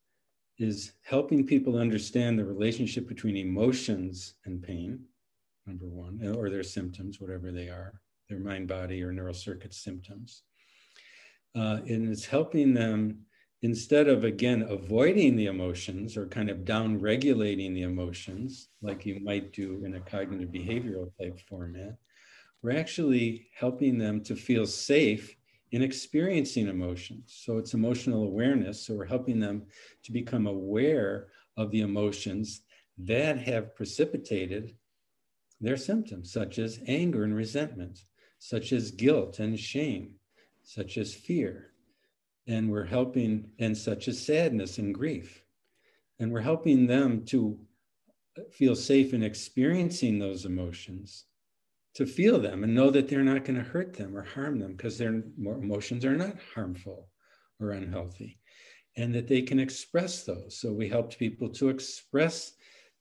is 0.58 0.90
helping 1.02 1.46
people 1.46 1.78
understand 1.78 2.36
the 2.36 2.44
relationship 2.44 3.06
between 3.06 3.36
emotions 3.36 4.34
and 4.44 4.60
pain, 4.60 4.98
number 5.66 5.86
one, 5.86 6.20
or 6.36 6.50
their 6.50 6.64
symptoms, 6.64 7.20
whatever 7.20 7.52
they 7.52 7.68
are, 7.68 8.00
their 8.28 8.40
mind, 8.40 8.66
body, 8.66 9.00
or 9.04 9.12
neural 9.12 9.32
circuit 9.32 9.72
symptoms 9.72 10.42
uh, 11.54 11.80
and 11.88 12.08
it's 12.08 12.24
helping 12.24 12.74
them 12.74 13.18
instead 13.62 14.08
of 14.08 14.24
again 14.24 14.62
avoiding 14.68 15.36
the 15.36 15.46
emotions 15.46 16.16
or 16.16 16.26
kind 16.26 16.48
of 16.48 16.64
down 16.64 17.00
regulating 17.00 17.74
the 17.74 17.82
emotions 17.82 18.68
like 18.82 19.04
you 19.04 19.18
might 19.20 19.52
do 19.52 19.82
in 19.84 19.94
a 19.94 20.00
cognitive 20.00 20.50
behavioral 20.50 21.10
type 21.18 21.38
format 21.48 21.96
we're 22.62 22.76
actually 22.76 23.48
helping 23.54 23.98
them 23.98 24.22
to 24.22 24.36
feel 24.36 24.66
safe 24.66 25.36
in 25.72 25.82
experiencing 25.82 26.68
emotions 26.68 27.34
so 27.44 27.58
it's 27.58 27.74
emotional 27.74 28.22
awareness 28.24 28.86
so 28.86 28.94
we're 28.94 29.04
helping 29.04 29.40
them 29.40 29.66
to 30.02 30.12
become 30.12 30.46
aware 30.46 31.28
of 31.56 31.70
the 31.70 31.80
emotions 31.80 32.62
that 32.96 33.38
have 33.38 33.74
precipitated 33.74 34.74
their 35.60 35.76
symptoms 35.76 36.32
such 36.32 36.58
as 36.58 36.80
anger 36.86 37.24
and 37.24 37.34
resentment 37.34 38.04
such 38.38 38.72
as 38.72 38.92
guilt 38.92 39.40
and 39.40 39.58
shame 39.58 40.14
such 40.62 40.98
as 40.98 41.14
fear. 41.14 41.72
And 42.48 42.70
we're 42.70 42.86
helping, 42.86 43.50
in 43.58 43.76
such 43.76 44.08
as 44.08 44.24
sadness 44.24 44.78
and 44.78 44.92
grief. 44.92 45.44
And 46.18 46.32
we're 46.32 46.40
helping 46.40 46.86
them 46.86 47.24
to 47.26 47.58
feel 48.50 48.74
safe 48.74 49.12
in 49.14 49.22
experiencing 49.22 50.18
those 50.18 50.44
emotions, 50.44 51.26
to 51.94 52.06
feel 52.06 52.40
them 52.40 52.64
and 52.64 52.74
know 52.74 52.90
that 52.90 53.08
they're 53.08 53.22
not 53.22 53.44
going 53.44 53.62
to 53.62 53.70
hurt 53.70 53.94
them 53.94 54.16
or 54.16 54.22
harm 54.22 54.58
them 54.58 54.72
because 54.72 54.96
their 54.96 55.22
emotions 55.38 56.04
are 56.04 56.16
not 56.16 56.36
harmful 56.54 57.08
or 57.60 57.72
unhealthy, 57.72 58.38
and 58.96 59.14
that 59.14 59.28
they 59.28 59.42
can 59.42 59.60
express 59.60 60.24
those. 60.24 60.58
So 60.58 60.72
we 60.72 60.88
helped 60.88 61.18
people 61.18 61.50
to 61.50 61.68
express 61.68 62.52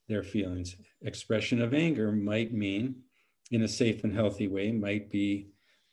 their 0.08 0.22
feelings. 0.22 0.76
Expression 1.02 1.62
of 1.62 1.72
anger 1.72 2.12
might 2.12 2.52
mean, 2.52 2.96
in 3.50 3.62
a 3.62 3.68
safe 3.68 4.04
and 4.04 4.14
healthy 4.14 4.48
way, 4.48 4.72
might 4.72 5.10
be 5.10 5.48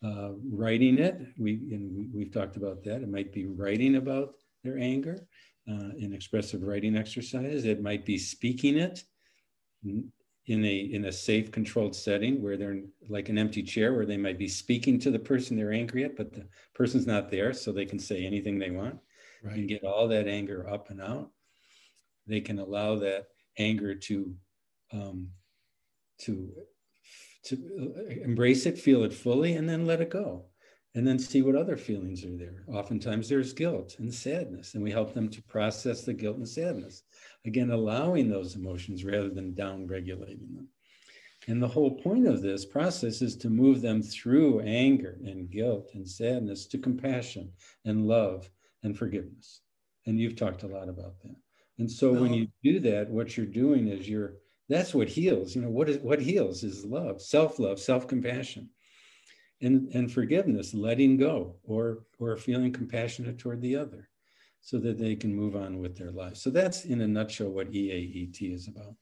uh, 0.06 0.32
writing 0.52 0.98
it. 1.00 1.20
We 1.38 1.54
and 1.72 2.10
we've 2.13 2.32
talked 2.32 2.58
about 2.58 2.84
that. 2.84 3.02
It 3.02 3.10
might 3.10 3.34
be 3.34 3.46
writing 3.48 3.96
about 3.96 4.34
their 4.63 4.78
anger 4.78 5.28
uh, 5.70 5.89
in 5.98 6.13
expressive 6.13 6.62
writing 6.63 6.96
exercises. 6.96 7.65
It 7.65 7.82
might 7.82 8.06
be 8.06 8.18
speaking 8.18 8.78
it 8.78 9.04
in 9.84 10.63
a 10.65 10.76
in 10.78 11.06
a 11.06 11.12
safe, 11.12 11.52
controlled 11.52 11.96
setting 11.96 12.41
where 12.41 12.58
they're 12.58 12.82
like 13.10 13.30
an 13.30 13.38
empty 13.38 13.63
chair, 13.63 13.94
where 13.94 14.06
they 14.06 14.18
might 14.18 14.38
be 14.38 14.48
speaking 14.48 15.00
to 15.00 15.12
the 15.12 15.20
person 15.20 15.58
they're 15.58 15.74
angry 15.74 16.04
at, 16.04 16.15
but 16.15 16.34
the 16.34 16.48
person's 16.74 17.08
not 17.08 17.32
there, 17.32 17.54
so 17.54 17.72
they 17.72 17.86
can 17.86 18.00
say 18.00 18.26
anything 18.26 18.60
they 18.60 18.72
want 18.72 19.00
right. 19.44 19.56
and 19.56 19.68
get 19.68 19.84
all 19.84 20.08
that 20.08 20.28
anger 20.28 20.70
up 20.70 20.89
and 20.89 21.02
out. 21.02 21.32
They 22.28 22.41
can 22.41 22.60
allow 22.60 22.96
that 23.00 23.26
anger 23.58 23.96
to 23.96 24.36
um, 24.91 25.30
to 26.22 26.52
to 27.45 27.93
uh, 27.97 28.23
embrace 28.23 28.65
it, 28.65 28.77
feel 28.77 29.03
it 29.03 29.13
fully, 29.13 29.53
and 29.53 29.67
then 29.67 29.86
let 29.86 30.01
it 30.01 30.10
go. 30.10 30.45
And 30.93 31.05
then 31.05 31.19
see 31.19 31.41
what 31.41 31.58
other 31.58 31.75
feelings 31.75 32.23
are 32.23 32.38
there. 32.38 32.63
Oftentimes 32.69 33.27
there's 33.27 33.51
guilt 33.51 33.97
and 33.99 34.13
sadness, 34.13 34.75
and 34.75 34.84
we 34.84 34.91
help 34.91 35.13
them 35.13 35.29
to 35.29 35.43
process 35.43 36.03
the 36.03 36.13
guilt 36.13 36.38
and 36.38 36.47
sadness. 36.47 37.03
Again, 37.45 37.71
allowing 37.71 38.29
those 38.29 38.55
emotions 38.55 39.03
rather 39.03 39.29
than 39.29 39.53
down 39.53 39.88
regulating 39.88 40.55
them. 40.55 40.69
And 41.47 41.62
the 41.62 41.67
whole 41.67 41.91
point 41.99 42.27
of 42.27 42.41
this 42.41 42.65
process 42.65 43.21
is 43.21 43.36
to 43.38 43.49
move 43.49 43.81
them 43.81 44.01
through 44.01 44.62
anger 44.62 45.19
and 45.23 45.49
guilt 45.49 45.91
and 45.93 46.08
sadness 46.08 46.65
to 46.67 46.77
compassion 46.77 47.51
and 47.84 48.08
love 48.08 48.49
and 48.84 48.97
forgiveness. 48.97 49.62
And 50.05 50.19
you've 50.19 50.36
talked 50.36 50.63
a 50.63 50.67
lot 50.67 50.89
about 50.89 51.21
that. 51.23 51.36
And 51.77 51.91
so 51.91 52.13
when 52.13 52.34
you 52.34 52.47
do 52.63 52.79
that, 52.79 53.10
what 53.10 53.36
you're 53.36 53.45
doing 53.45 53.89
is 53.89 54.08
you're 54.08 54.36
that's 54.69 54.93
what 54.93 55.08
heals. 55.08 55.56
You 55.56 55.62
know, 55.62 55.69
what 55.69 55.89
is 55.89 55.97
what 55.99 56.21
heals 56.21 56.63
is 56.63 56.86
love, 56.86 57.21
self-love, 57.21 57.80
self-compassion. 57.80 58.69
And, 59.62 59.88
and 59.95 60.12
forgiveness, 60.12 60.73
letting 60.73 61.15
go 61.15 61.56
or 61.63 62.04
or 62.19 62.36
feeling 62.36 62.73
compassionate 62.73 63.39
toward 63.39 63.62
the 63.62 63.78
other 63.78 64.10
so 64.60 64.78
that 64.80 64.97
they 64.97 65.15
can 65.15 65.34
move 65.34 65.56
on 65.56 65.80
with 65.80 65.95
their 65.95 66.12
life. 66.12 66.36
So 66.36 66.49
that's 66.49 66.84
in 66.86 66.99
a 67.01 67.08
nutshell 67.08 67.51
what 67.51 67.71
EAET 67.71 68.54
is 68.54 68.67
about. 68.67 68.95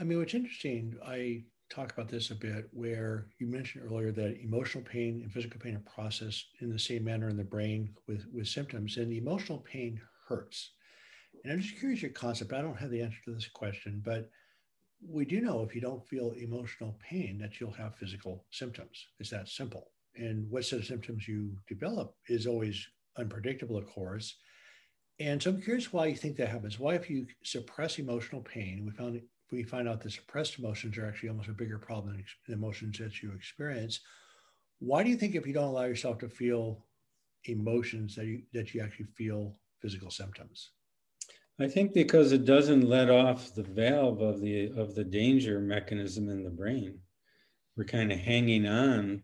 I 0.00 0.04
mean, 0.04 0.18
what's 0.18 0.34
interesting, 0.34 0.96
I 1.06 1.44
talk 1.68 1.92
about 1.92 2.08
this 2.08 2.30
a 2.30 2.34
bit 2.34 2.68
where 2.72 3.26
you 3.38 3.46
mentioned 3.46 3.84
earlier 3.84 4.12
that 4.12 4.40
emotional 4.40 4.84
pain 4.84 5.20
and 5.22 5.32
physical 5.32 5.60
pain 5.60 5.76
are 5.76 5.92
processed 5.94 6.46
in 6.60 6.70
the 6.70 6.78
same 6.78 7.04
manner 7.04 7.28
in 7.28 7.36
the 7.36 7.44
brain 7.44 7.90
with, 8.06 8.26
with 8.32 8.46
symptoms, 8.46 8.96
and 8.96 9.12
emotional 9.12 9.58
pain 9.70 10.00
hurts. 10.28 10.70
And 11.46 11.52
I'm 11.52 11.60
just 11.60 11.78
curious 11.78 12.02
your 12.02 12.10
concept. 12.10 12.52
I 12.52 12.60
don't 12.60 12.76
have 12.76 12.90
the 12.90 13.00
answer 13.00 13.18
to 13.24 13.32
this 13.32 13.46
question, 13.46 14.02
but 14.04 14.28
we 15.00 15.24
do 15.24 15.40
know 15.40 15.62
if 15.62 15.76
you 15.76 15.80
don't 15.80 16.04
feel 16.08 16.32
emotional 16.32 16.98
pain 17.00 17.38
that 17.38 17.60
you'll 17.60 17.70
have 17.70 17.94
physical 17.94 18.44
symptoms. 18.50 19.06
It's 19.20 19.30
that 19.30 19.48
simple. 19.48 19.92
And 20.16 20.50
what 20.50 20.64
set 20.64 20.80
of 20.80 20.86
symptoms 20.86 21.28
you 21.28 21.56
develop 21.68 22.16
is 22.26 22.48
always 22.48 22.84
unpredictable, 23.16 23.76
of 23.76 23.86
course. 23.86 24.34
And 25.20 25.40
so 25.40 25.50
I'm 25.50 25.62
curious 25.62 25.92
why 25.92 26.06
you 26.06 26.16
think 26.16 26.36
that 26.38 26.48
happens. 26.48 26.80
Why, 26.80 26.94
if 26.94 27.08
you 27.08 27.28
suppress 27.44 28.00
emotional 28.00 28.40
pain, 28.40 28.84
we 28.84 28.90
found 28.90 29.22
we 29.52 29.62
find 29.62 29.88
out 29.88 30.00
that 30.00 30.10
suppressed 30.10 30.58
emotions 30.58 30.98
are 30.98 31.06
actually 31.06 31.28
almost 31.28 31.48
a 31.48 31.52
bigger 31.52 31.78
problem 31.78 32.14
than 32.14 32.24
the 32.48 32.54
emotions 32.54 32.98
that 32.98 33.22
you 33.22 33.30
experience. 33.36 34.00
Why 34.80 35.04
do 35.04 35.10
you 35.10 35.16
think 35.16 35.36
if 35.36 35.46
you 35.46 35.52
don't 35.52 35.68
allow 35.68 35.84
yourself 35.84 36.18
to 36.18 36.28
feel 36.28 36.84
emotions 37.44 38.16
that 38.16 38.26
you 38.26 38.42
that 38.52 38.74
you 38.74 38.80
actually 38.80 39.06
feel 39.16 39.54
physical 39.80 40.10
symptoms? 40.10 40.72
I 41.58 41.68
think 41.68 41.94
because 41.94 42.32
it 42.32 42.44
doesn't 42.44 42.82
let 42.82 43.08
off 43.08 43.54
the 43.54 43.62
valve 43.62 44.20
of 44.20 44.40
the 44.40 44.72
of 44.76 44.94
the 44.94 45.04
danger 45.04 45.58
mechanism 45.58 46.28
in 46.28 46.44
the 46.44 46.50
brain. 46.50 46.98
We're 47.76 47.84
kind 47.84 48.12
of 48.12 48.18
hanging 48.18 48.66
on 48.66 49.22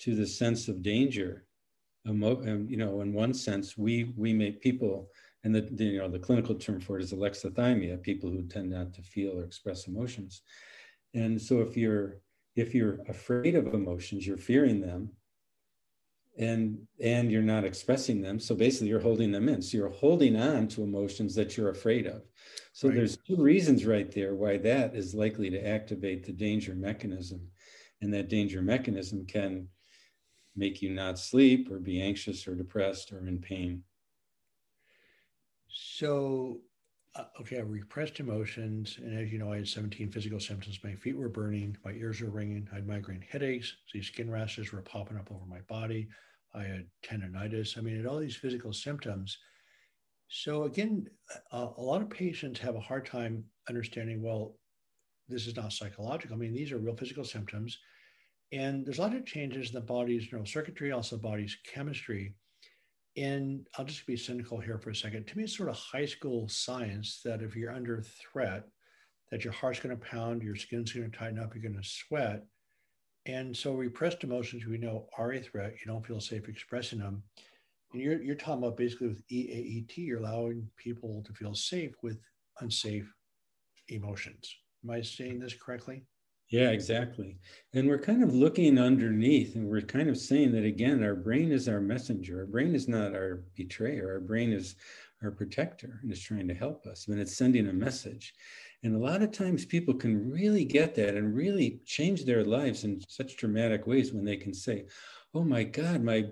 to 0.00 0.14
the 0.14 0.26
sense 0.26 0.68
of 0.68 0.82
danger. 0.82 1.46
Emo, 2.06 2.40
and, 2.40 2.70
you 2.70 2.76
know, 2.76 3.00
in 3.00 3.12
one 3.12 3.34
sense, 3.34 3.76
we 3.76 4.12
we 4.16 4.32
make 4.32 4.60
people, 4.60 5.10
and 5.42 5.54
the, 5.54 5.62
the 5.62 5.84
you 5.84 5.98
know 5.98 6.08
the 6.08 6.18
clinical 6.18 6.54
term 6.54 6.80
for 6.80 6.98
it 6.98 7.02
is 7.02 7.12
alexithymia, 7.12 8.02
people 8.02 8.30
who 8.30 8.42
tend 8.42 8.70
not 8.70 8.94
to 8.94 9.02
feel 9.02 9.38
or 9.38 9.44
express 9.44 9.86
emotions. 9.86 10.42
And 11.14 11.40
so 11.40 11.60
if 11.60 11.76
you're 11.76 12.18
if 12.56 12.74
you're 12.74 13.00
afraid 13.08 13.56
of 13.56 13.74
emotions, 13.74 14.26
you're 14.26 14.36
fearing 14.36 14.80
them, 14.80 15.10
and 16.36 16.78
and 17.00 17.30
you're 17.30 17.42
not 17.42 17.64
expressing 17.64 18.20
them. 18.20 18.40
So 18.40 18.54
basically 18.54 18.88
you're 18.88 19.00
holding 19.00 19.30
them 19.30 19.48
in. 19.48 19.62
So 19.62 19.76
you're 19.76 19.88
holding 19.88 20.36
on 20.36 20.68
to 20.68 20.82
emotions 20.82 21.34
that 21.34 21.56
you're 21.56 21.70
afraid 21.70 22.06
of. 22.06 22.22
So 22.72 22.88
right. 22.88 22.96
there's 22.96 23.18
two 23.18 23.36
reasons 23.36 23.86
right 23.86 24.10
there 24.10 24.34
why 24.34 24.58
that 24.58 24.94
is 24.94 25.14
likely 25.14 25.50
to 25.50 25.66
activate 25.66 26.24
the 26.24 26.32
danger 26.32 26.74
mechanism. 26.74 27.48
And 28.00 28.12
that 28.14 28.28
danger 28.28 28.62
mechanism 28.62 29.26
can 29.26 29.68
make 30.56 30.82
you 30.82 30.90
not 30.90 31.18
sleep 31.18 31.70
or 31.70 31.78
be 31.78 32.02
anxious 32.02 32.46
or 32.46 32.54
depressed 32.54 33.12
or 33.12 33.26
in 33.26 33.38
pain. 33.38 33.82
So 35.68 36.60
uh, 37.16 37.24
okay, 37.40 37.58
I 37.58 37.62
repressed 37.62 38.18
emotions, 38.18 38.98
and 38.98 39.18
as 39.18 39.30
you 39.30 39.38
know, 39.38 39.52
I 39.52 39.56
had 39.56 39.68
17 39.68 40.10
physical 40.10 40.40
symptoms. 40.40 40.80
My 40.82 40.94
feet 40.94 41.16
were 41.16 41.28
burning, 41.28 41.76
my 41.84 41.92
ears 41.92 42.20
were 42.20 42.30
ringing, 42.30 42.68
I 42.72 42.76
had 42.76 42.86
migraine 42.86 43.24
headaches, 43.30 43.72
these 43.92 44.08
skin 44.08 44.30
rashes 44.30 44.72
were 44.72 44.82
popping 44.82 45.16
up 45.16 45.30
over 45.30 45.46
my 45.46 45.60
body. 45.68 46.08
I 46.54 46.62
had 46.62 46.86
tendonitis. 47.04 47.76
I 47.76 47.80
mean, 47.80 47.94
I 47.94 47.96
had 47.98 48.06
all 48.06 48.18
these 48.18 48.36
physical 48.36 48.72
symptoms. 48.72 49.38
So 50.28 50.64
again, 50.64 51.08
uh, 51.50 51.68
a 51.76 51.82
lot 51.82 52.00
of 52.00 52.10
patients 52.10 52.60
have 52.60 52.76
a 52.76 52.80
hard 52.80 53.06
time 53.06 53.44
understanding. 53.68 54.22
Well, 54.22 54.56
this 55.28 55.46
is 55.46 55.56
not 55.56 55.72
psychological. 55.72 56.36
I 56.36 56.38
mean, 56.38 56.52
these 56.52 56.70
are 56.70 56.78
real 56.78 56.96
physical 56.96 57.24
symptoms, 57.24 57.78
and 58.52 58.84
there's 58.84 58.98
a 58.98 59.02
lot 59.02 59.14
of 59.14 59.26
changes 59.26 59.68
in 59.68 59.74
the 59.74 59.80
body's 59.80 60.28
neural 60.30 60.46
circuitry, 60.46 60.92
also 60.92 61.16
body's 61.16 61.56
chemistry 61.64 62.34
and 63.16 63.66
I'll 63.78 63.84
just 63.84 64.06
be 64.06 64.16
cynical 64.16 64.58
here 64.58 64.78
for 64.78 64.90
a 64.90 64.94
second. 64.94 65.26
To 65.26 65.38
me, 65.38 65.44
it's 65.44 65.56
sort 65.56 65.68
of 65.68 65.76
high 65.76 66.06
school 66.06 66.48
science 66.48 67.20
that 67.24 67.42
if 67.42 67.54
you're 67.54 67.72
under 67.72 68.02
threat, 68.02 68.64
that 69.30 69.44
your 69.44 69.52
heart's 69.52 69.80
going 69.80 69.96
to 69.96 70.04
pound, 70.04 70.42
your 70.42 70.56
skin's 70.56 70.92
going 70.92 71.10
to 71.10 71.16
tighten 71.16 71.38
up, 71.38 71.54
you're 71.54 71.62
going 71.62 71.80
to 71.80 71.88
sweat. 71.88 72.44
And 73.26 73.56
so 73.56 73.72
repressed 73.72 74.24
emotions 74.24 74.66
we 74.66 74.78
know 74.78 75.06
are 75.16 75.32
a 75.32 75.40
threat. 75.40 75.72
You 75.72 75.92
don't 75.92 76.04
feel 76.04 76.20
safe 76.20 76.48
expressing 76.48 76.98
them. 76.98 77.22
And 77.92 78.02
you're, 78.02 78.20
you're 78.20 78.34
talking 78.34 78.62
about 78.64 78.76
basically 78.76 79.08
with 79.08 79.26
EAET, 79.28 79.96
you're 79.96 80.18
allowing 80.18 80.68
people 80.76 81.22
to 81.26 81.32
feel 81.32 81.54
safe 81.54 81.92
with 82.02 82.18
unsafe 82.60 83.10
emotions. 83.88 84.54
Am 84.84 84.90
I 84.90 85.00
saying 85.00 85.38
this 85.38 85.54
correctly? 85.54 86.04
Yeah, 86.48 86.70
exactly. 86.70 87.38
And 87.72 87.88
we're 87.88 87.98
kind 87.98 88.22
of 88.22 88.34
looking 88.34 88.78
underneath 88.78 89.56
and 89.56 89.68
we're 89.68 89.80
kind 89.80 90.08
of 90.08 90.18
saying 90.18 90.52
that 90.52 90.64
again, 90.64 91.02
our 91.02 91.14
brain 91.14 91.50
is 91.50 91.68
our 91.68 91.80
messenger. 91.80 92.40
Our 92.40 92.46
brain 92.46 92.74
is 92.74 92.86
not 92.86 93.14
our 93.14 93.44
betrayer. 93.56 94.12
Our 94.12 94.20
brain 94.20 94.52
is 94.52 94.76
our 95.22 95.30
protector 95.30 96.00
and 96.02 96.12
is 96.12 96.22
trying 96.22 96.46
to 96.48 96.54
help 96.54 96.86
us 96.86 97.08
when 97.08 97.18
it's 97.18 97.36
sending 97.36 97.68
a 97.68 97.72
message. 97.72 98.34
And 98.82 98.94
a 98.94 98.98
lot 98.98 99.22
of 99.22 99.32
times 99.32 99.64
people 99.64 99.94
can 99.94 100.30
really 100.30 100.64
get 100.66 100.94
that 100.96 101.14
and 101.16 101.34
really 101.34 101.80
change 101.86 102.24
their 102.24 102.44
lives 102.44 102.84
in 102.84 103.00
such 103.08 103.38
dramatic 103.38 103.86
ways 103.86 104.12
when 104.12 104.24
they 104.24 104.36
can 104.36 104.52
say, 104.52 104.84
oh 105.34 105.44
my 105.44 105.64
God, 105.64 106.02
my 106.02 106.26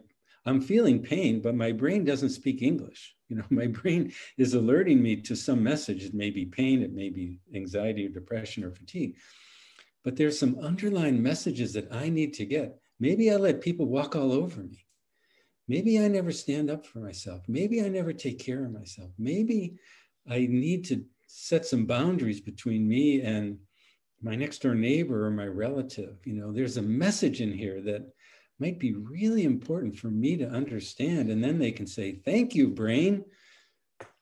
I'm 0.44 0.61
feeling 0.61 1.03
pain, 1.03 1.40
but 1.40 1.55
my 1.55 1.70
brain 1.72 2.05
doesn't 2.05 2.31
speak 2.31 2.62
English. 2.62 3.14
You 3.33 3.38
know, 3.38 3.44
my 3.48 3.66
brain 3.66 4.12
is 4.37 4.53
alerting 4.53 5.03
me 5.03 5.16
to 5.22 5.35
some 5.35 5.62
message. 5.62 6.05
It 6.05 6.12
may 6.12 6.29
be 6.29 6.44
pain, 6.44 6.83
it 6.83 6.92
may 6.92 7.09
be 7.09 7.38
anxiety 7.55 8.05
or 8.05 8.11
depression 8.11 8.62
or 8.62 8.72
fatigue 8.72 9.16
but 10.04 10.16
there's 10.16 10.38
some 10.38 10.58
underlying 10.58 11.22
messages 11.22 11.72
that 11.74 11.92
I 11.92 12.08
need 12.08 12.34
to 12.34 12.46
get. 12.46 12.78
Maybe 12.98 13.30
I 13.30 13.36
let 13.36 13.60
people 13.60 13.86
walk 13.86 14.16
all 14.16 14.32
over 14.32 14.62
me. 14.62 14.86
Maybe 15.68 15.98
I 15.98 16.08
never 16.08 16.32
stand 16.32 16.70
up 16.70 16.84
for 16.84 16.98
myself. 16.98 17.42
Maybe 17.48 17.82
I 17.82 17.88
never 17.88 18.12
take 18.12 18.38
care 18.38 18.64
of 18.64 18.72
myself. 18.72 19.10
Maybe 19.18 19.76
I 20.28 20.46
need 20.50 20.84
to 20.86 21.04
set 21.26 21.64
some 21.64 21.86
boundaries 21.86 22.40
between 22.40 22.88
me 22.88 23.22
and 23.22 23.58
my 24.22 24.34
next 24.34 24.62
door 24.62 24.74
neighbor 24.74 25.26
or 25.26 25.30
my 25.30 25.46
relative. 25.46 26.18
You 26.24 26.34
know, 26.34 26.52
there's 26.52 26.76
a 26.76 26.82
message 26.82 27.40
in 27.40 27.52
here 27.52 27.80
that 27.82 28.02
might 28.58 28.78
be 28.78 28.94
really 28.94 29.44
important 29.44 29.96
for 29.96 30.08
me 30.08 30.36
to 30.36 30.48
understand. 30.48 31.30
And 31.30 31.42
then 31.42 31.58
they 31.58 31.72
can 31.72 31.86
say, 31.86 32.20
Thank 32.24 32.54
you, 32.54 32.68
brain 32.68 33.24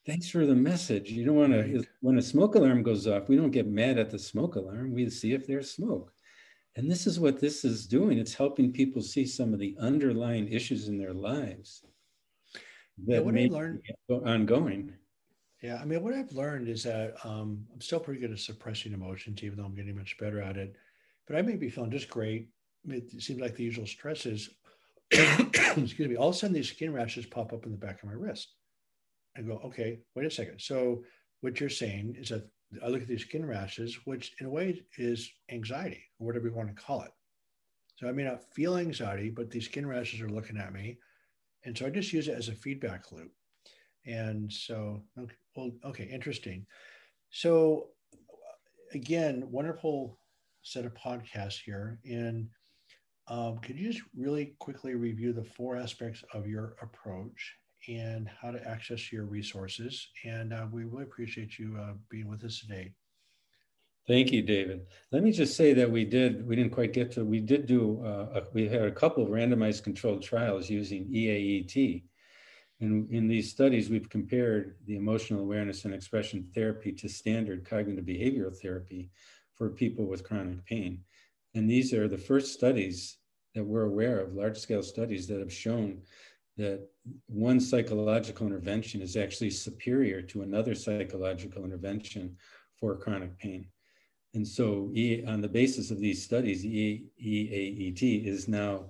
thanks 0.07 0.29
for 0.29 0.47
the 0.47 0.55
message. 0.55 1.11
You 1.11 1.25
don't 1.25 1.37
want 1.37 1.53
to, 1.53 1.85
when 2.01 2.19
a 2.19 2.23
smoke 2.23 2.55
alarm 2.55 2.83
goes 2.83 3.07
off, 3.07 3.29
we 3.29 3.37
don't 3.37 3.51
get 3.51 3.67
mad 3.67 3.99
at 3.99 4.11
the 4.11 4.19
smoke 4.19 4.57
alarm. 4.57 4.93
We 4.93 5.09
see 5.11 5.33
if 5.33 5.47
there's 5.47 5.71
smoke. 5.71 6.13
And 6.77 6.91
this 6.91 7.07
is 7.07 7.19
what 7.19 7.41
this 7.41 7.65
is 7.65 7.87
doing. 7.87 8.19
It's 8.19 8.35
helping 8.35 8.73
people 8.73 9.03
see 9.03 9.27
some 9.27 9.53
of 9.53 9.59
the 9.59 9.77
underlying 9.81 10.49
issues 10.49 10.89
in 10.89 10.99
their 10.99 11.13
lives 11.13 11.85
that 13.07 13.15
yeah, 13.15 13.21
what 13.21 13.35
may 13.35 13.47
I 13.47 13.49
learned, 13.49 13.83
ongoing. 14.09 14.93
Yeah, 15.63 15.79
I 15.81 15.85
mean, 15.85 16.03
what 16.03 16.15
I've 16.15 16.33
learned 16.33 16.69
is 16.69 16.85
that 16.85 17.15
um, 17.25 17.67
I'm 17.73 17.81
still 17.81 18.01
pretty 18.01 18.21
good 18.21 18.31
at 18.31 18.39
suppressing 18.39 18.93
emotions, 18.93 19.43
even 19.43 19.59
though 19.59 19.65
I'm 19.65 19.75
getting 19.75 19.97
much 19.97 20.17
better 20.19 20.41
at 20.41 20.57
it. 20.57 20.75
But 21.27 21.37
I 21.37 21.43
may 21.43 21.57
be 21.57 21.71
feeling 21.71 21.91
just 21.91 22.09
great. 22.09 22.49
It 22.89 23.11
seems 23.23 23.41
like 23.41 23.57
the 23.57 23.65
usual 23.65 23.87
stresses. 23.87 24.51
excuse 25.13 25.99
me. 25.99 26.17
All 26.17 26.29
of 26.29 26.35
a 26.35 26.39
sudden, 26.39 26.55
these 26.55 26.71
skin 26.71 26.93
rashes 26.93 27.27
pop 27.27 27.53
up 27.53 27.67
in 27.67 27.73
the 27.73 27.79
back 27.79 28.03
of 28.03 28.09
my 28.09 28.15
wrist 28.15 28.55
and 29.37 29.47
go, 29.47 29.61
okay, 29.65 30.01
wait 30.15 30.27
a 30.27 30.31
second. 30.31 30.61
So 30.61 31.03
what 31.41 31.61
you're 31.61 31.69
saying 31.69 32.17
is 32.19 32.29
that 32.31 32.49
I 32.85 32.89
look 32.89 33.03
at 33.03 33.09
these 33.09 33.23
skin 33.23 33.45
rashes, 33.45 33.99
which 34.05 34.33
in 34.41 34.47
a 34.47 34.51
way 34.51 34.83
is 34.99 35.31
anxiety 35.51 36.05
or 36.19 36.27
whatever 36.27 36.49
you 36.49 36.55
want 36.55 36.69
to 36.69 36.83
call 36.83 37.03
it. 37.03 37.11
So 37.97 38.09
I 38.09 38.13
may 38.13 38.25
not 38.25 38.53
feel 38.55 38.77
anxiety, 38.77 39.31
but 39.31 39.51
these 39.51 39.67
skin 39.67 39.87
rashes 39.87 40.21
are 40.21 40.29
looking 40.29 40.57
at 40.57 40.73
me. 40.73 40.99
And 41.65 41.77
so 41.77 41.87
I 41.87 41.91
just 41.91 42.13
use 42.13 42.29
it 42.29 42.37
as 42.37 42.49
a 42.49 42.55
feedback 42.55 43.13
loop. 43.13 43.33
And 44.07 44.51
so, 44.51 45.03
okay, 45.19 45.35
well, 45.55 45.71
okay, 45.85 46.05
interesting. 46.05 46.67
So 47.31 47.89
again, 48.93 49.51
wonderful 49.51 50.19
set 50.63 50.87
of 50.87 50.95
podcasts 50.95 51.61
here. 51.63 51.99
And 52.05 52.49
um, 53.29 53.59
could 53.59 53.79
you 53.79 53.93
just 53.93 54.05
really 54.17 54.55
quickly 54.59 54.95
review 54.95 55.33
the 55.33 55.45
four 55.45 55.77
aspects 55.77 56.25
of 56.33 56.47
your 56.47 56.77
approach 56.83 57.55
and 57.89 58.29
how 58.41 58.51
to 58.51 58.69
access 58.69 59.13
your 59.13 59.25
resources. 59.25 60.09
And 60.25 60.53
uh, 60.53 60.67
we 60.71 60.85
really 60.85 61.05
appreciate 61.05 61.59
you 61.59 61.77
uh, 61.81 61.93
being 62.09 62.29
with 62.29 62.45
us 62.45 62.61
today. 62.61 62.93
Thank 64.07 64.33
you, 64.33 64.43
David. 64.43 64.87
Let 65.13 65.23
me 65.23 65.31
just 65.31 65.57
say 65.57 65.73
that 65.75 65.91
we 65.91 66.05
did, 66.05 66.47
we 66.47 66.57
didn't 66.57 66.73
quite 66.73 66.93
get 66.93 67.13
to, 67.13 67.25
we 67.25 67.39
did 67.41 67.67
do, 67.67 68.05
uh, 68.05 68.45
we 68.53 68.67
had 68.67 68.83
a 68.83 68.91
couple 68.91 69.23
of 69.23 69.31
randomized 69.31 69.85
controlled 69.85 70.23
trials 70.23 70.69
using 70.69 71.05
EAET. 71.07 72.03
And 72.81 73.11
in 73.13 73.29
these 73.29 73.51
studies, 73.51 73.91
we've 73.91 74.09
compared 74.09 74.77
the 74.87 74.97
emotional 74.97 75.41
awareness 75.41 75.85
and 75.85 75.95
expression 75.95 76.49
therapy 76.55 76.93
to 76.93 77.09
standard 77.09 77.69
cognitive 77.69 78.07
behavioral 78.07 78.57
therapy 78.57 79.11
for 79.55 79.69
people 79.69 80.07
with 80.07 80.25
chronic 80.25 80.65
pain. 80.65 81.05
And 81.55 81.71
these 81.71 81.93
are 81.93 82.09
the 82.09 82.19
first 82.19 82.55
studies 82.55 83.19
that 83.55 83.65
we're 83.65 83.83
aware 83.83 84.21
of, 84.21 84.35
large 84.35 84.59
scale 84.59 84.83
studies 84.83 85.27
that 85.29 85.41
have 85.41 85.53
shown 85.53 86.01
that 86.57 86.89
one 87.27 87.61
psychological 87.61 88.47
intervention 88.47 89.01
is 89.01 89.17
actually 89.17 89.51
superior 89.51 90.21
to 90.23 90.43
another 90.43 90.75
psychological 90.75 91.65
intervention 91.65 92.37
for 92.79 92.97
chronic 92.97 93.39
pain. 93.39 93.67
And 94.35 94.47
so, 94.47 94.91
e, 94.95 95.25
on 95.27 95.41
the 95.41 95.49
basis 95.49 95.91
of 95.91 95.99
these 95.99 96.23
studies, 96.23 96.65
e, 96.65 97.07
EAET 97.21 98.27
is 98.27 98.47
now 98.47 98.87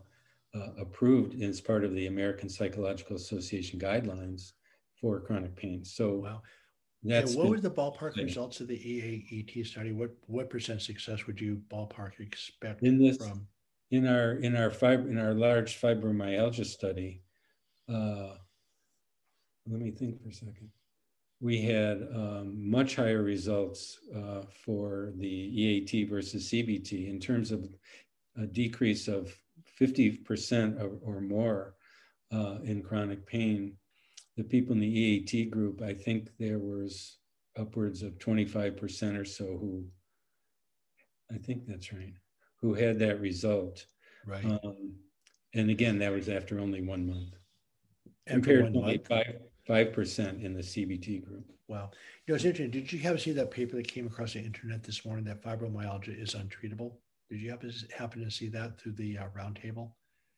uh, 0.55 0.73
approved 0.79 1.41
as 1.43 1.61
part 1.61 1.85
of 1.85 1.95
the 1.95 2.09
American 2.09 2.49
Psychological 2.49 3.17
Association 3.17 3.79
guidelines 3.79 4.53
for 5.01 5.21
chronic 5.21 5.57
pain. 5.57 5.85
So, 5.85 6.17
wow. 6.17 6.43
That's 7.03 7.35
what 7.35 7.49
were 7.49 7.61
the 7.61 7.71
ballpark 7.71 8.17
results 8.17 8.61
of 8.61 8.69
the 8.69 8.77
EAET 8.77 9.67
study? 9.67 9.93
What 9.93 10.11
what 10.27 10.51
percent 10.51 10.83
success 10.83 11.27
would 11.27 11.41
you 11.41 11.63
ballpark 11.71 12.21
expect 12.21 12.83
in 12.83 12.99
this, 12.99 13.17
from? 13.17 13.47
In 13.91 14.07
our 14.07 14.33
in 14.33 14.55
our 14.55 14.71
fib- 14.71 15.09
in 15.09 15.19
our 15.19 15.33
large 15.33 15.81
fibromyalgia 15.81 16.67
study, 16.67 17.23
uh, 17.93 18.35
let 19.67 19.81
me 19.81 19.91
think 19.91 20.23
for 20.23 20.29
a 20.29 20.33
second. 20.33 20.71
We 21.41 21.63
had 21.63 22.07
um, 22.15 22.71
much 22.71 22.97
higher 22.97 23.23
results 23.23 23.99
uh, 24.15 24.43
for 24.65 25.13
the 25.17 25.27
EAT 25.27 26.09
versus 26.09 26.51
CBT 26.51 27.09
in 27.09 27.19
terms 27.19 27.51
of 27.51 27.67
a 28.37 28.47
decrease 28.47 29.09
of 29.09 29.35
50% 29.81 30.81
or, 30.81 30.99
or 31.03 31.21
more 31.21 31.75
uh, 32.33 32.59
in 32.63 32.83
chronic 32.83 33.27
pain. 33.27 33.77
The 34.37 34.45
people 34.45 34.73
in 34.73 34.81
the 34.81 34.87
EAT 34.87 35.51
group, 35.51 35.83
I 35.83 35.95
think 35.95 36.29
there 36.39 36.59
was 36.59 37.19
upwards 37.59 38.03
of 38.03 38.19
25% 38.19 39.19
or 39.19 39.25
so 39.25 39.45
who, 39.45 39.87
I 41.33 41.39
think 41.39 41.67
that's 41.67 41.93
right, 41.93 42.15
who 42.61 42.75
had 42.75 42.99
that 42.99 43.21
result. 43.21 43.87
Right. 44.27 44.45
Um, 44.45 44.95
and 45.55 45.71
again, 45.71 45.99
that 45.99 46.13
was 46.13 46.29
after 46.29 46.61
only 46.61 46.83
one 46.83 47.07
month 47.07 47.40
compared 48.31 48.73
to 48.73 48.99
five 49.09 49.37
five 49.67 49.93
percent 49.93 50.43
in 50.43 50.55
the 50.55 50.63
CBT 50.63 51.25
group. 51.25 51.45
Wow. 51.69 51.91
You 52.27 52.33
know, 52.33 52.37
it's 52.37 52.45
interesting. 52.45 52.71
Did 52.71 52.93
you 52.93 52.99
happen 52.99 53.19
to 53.19 53.23
see 53.23 53.33
that 53.33 53.51
paper 53.51 53.77
that 53.77 53.87
came 53.87 54.07
across 54.07 54.33
the 54.33 54.41
internet 54.41 54.83
this 54.83 55.05
morning 55.05 55.25
that 55.27 55.43
fibromyalgia 55.43 56.21
is 56.21 56.35
untreatable? 56.35 56.95
Did 57.31 57.41
you 57.41 57.51
happen 57.51 57.71
to, 57.71 57.97
happen 57.97 58.25
to 58.25 58.31
see 58.31 58.49
that 58.49 58.81
through 58.81 58.93
the 58.93 59.19
uh, 59.19 59.27
roundtable? 59.39 59.93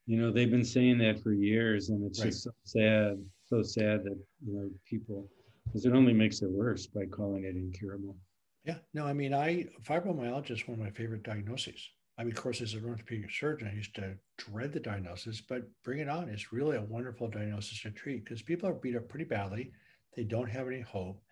You 0.07 0.19
know, 0.19 0.31
they've 0.31 0.51
been 0.51 0.65
saying 0.65 0.99
that 0.99 1.23
for 1.23 1.33
years, 1.33 1.89
and 1.89 2.05
it's 2.05 2.21
right. 2.21 2.27
just 2.27 2.43
so 2.43 2.51
sad, 2.65 3.25
so 3.47 3.63
sad 3.63 4.05
that 4.05 4.19
you 4.45 4.53
know 4.53 4.69
people, 4.85 5.29
because 5.65 5.87
it 5.87 5.95
only 5.95 6.13
makes 6.13 6.43
it 6.43 6.51
worse 6.51 6.87
by 6.87 7.07
calling 7.07 7.45
it 7.45 7.57
incurable. 7.57 8.17
Yeah. 8.65 8.77
No, 8.93 9.07
I 9.07 9.13
mean, 9.13 9.33
I 9.33 9.69
fibromyalgia 9.83 10.51
is 10.51 10.69
one 10.69 10.79
of 10.79 10.85
my 10.85 10.91
favorite 10.91 11.23
diagnoses. 11.23 11.89
I 12.19 12.25
mean, 12.25 12.33
of 12.33 12.43
course, 12.43 12.61
as 12.61 12.75
an 12.75 12.85
orthopedic 12.85 13.31
surgeon, 13.31 13.69
I 13.69 13.75
used 13.75 13.95
to 13.95 14.17
dread 14.37 14.73
the 14.73 14.81
diagnosis, 14.81 15.41
but 15.41 15.63
bring 15.83 16.01
it 16.01 16.09
on. 16.09 16.29
It's 16.29 16.53
really 16.53 16.77
a 16.77 16.83
wonderful 16.83 17.29
diagnosis 17.29 17.81
to 17.83 17.91
treat 17.91 18.25
because 18.25 18.43
people 18.43 18.69
are 18.69 18.75
beat 18.75 18.97
up 18.97 19.09
pretty 19.09 19.25
badly. 19.25 19.73
They 20.15 20.25
don't 20.25 20.51
have 20.51 20.69
any 20.69 20.81
hope. 20.81 21.23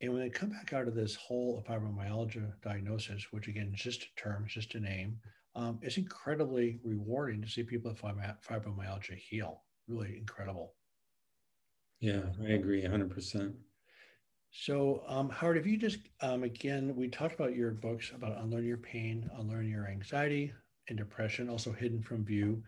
And 0.00 0.12
when 0.12 0.22
they 0.22 0.30
come 0.30 0.50
back 0.50 0.72
out 0.72 0.88
of 0.88 0.94
this 0.94 1.14
whole 1.14 1.62
fibromyalgia 1.68 2.52
diagnosis, 2.62 3.26
which 3.32 3.48
again 3.48 3.70
is 3.74 3.80
just 3.80 4.02
a 4.02 4.20
term, 4.20 4.44
it's 4.44 4.54
just 4.54 4.74
a 4.74 4.80
name, 4.80 5.18
um, 5.54 5.78
it's 5.82 5.98
incredibly 5.98 6.80
rewarding 6.82 7.40
to 7.42 7.48
see 7.48 7.62
people 7.62 7.90
with 7.90 8.00
fibromyalgia 8.00 9.16
heal. 9.16 9.62
Really 9.86 10.16
incredible. 10.18 10.74
Yeah, 12.00 12.22
I 12.42 12.52
agree 12.52 12.82
100%. 12.82 13.54
So, 14.56 15.02
um, 15.08 15.30
Howard, 15.30 15.56
if 15.56 15.66
you 15.66 15.76
just, 15.76 15.98
um, 16.20 16.44
again, 16.44 16.94
we 16.94 17.08
talked 17.08 17.34
about 17.34 17.56
your 17.56 17.72
books 17.72 18.12
about 18.14 18.38
unlearn 18.40 18.64
your 18.64 18.76
pain, 18.76 19.28
unlearn 19.36 19.68
your 19.68 19.88
anxiety 19.88 20.52
and 20.88 20.96
depression, 20.96 21.50
also 21.50 21.72
hidden 21.72 22.00
from 22.00 22.24
view. 22.24 22.62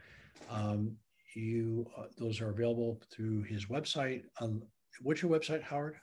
Um, 0.51 0.97
you, 1.37 1.87
uh, 1.97 2.07
those 2.19 2.41
are 2.41 2.51
available 2.51 3.01
through 3.13 3.45
his 3.45 3.67
website. 3.67 4.25
Um, 4.41 4.65
what's 5.01 5.23
your 5.23 5.31
website, 5.31 5.63
Howard? 5.63 5.95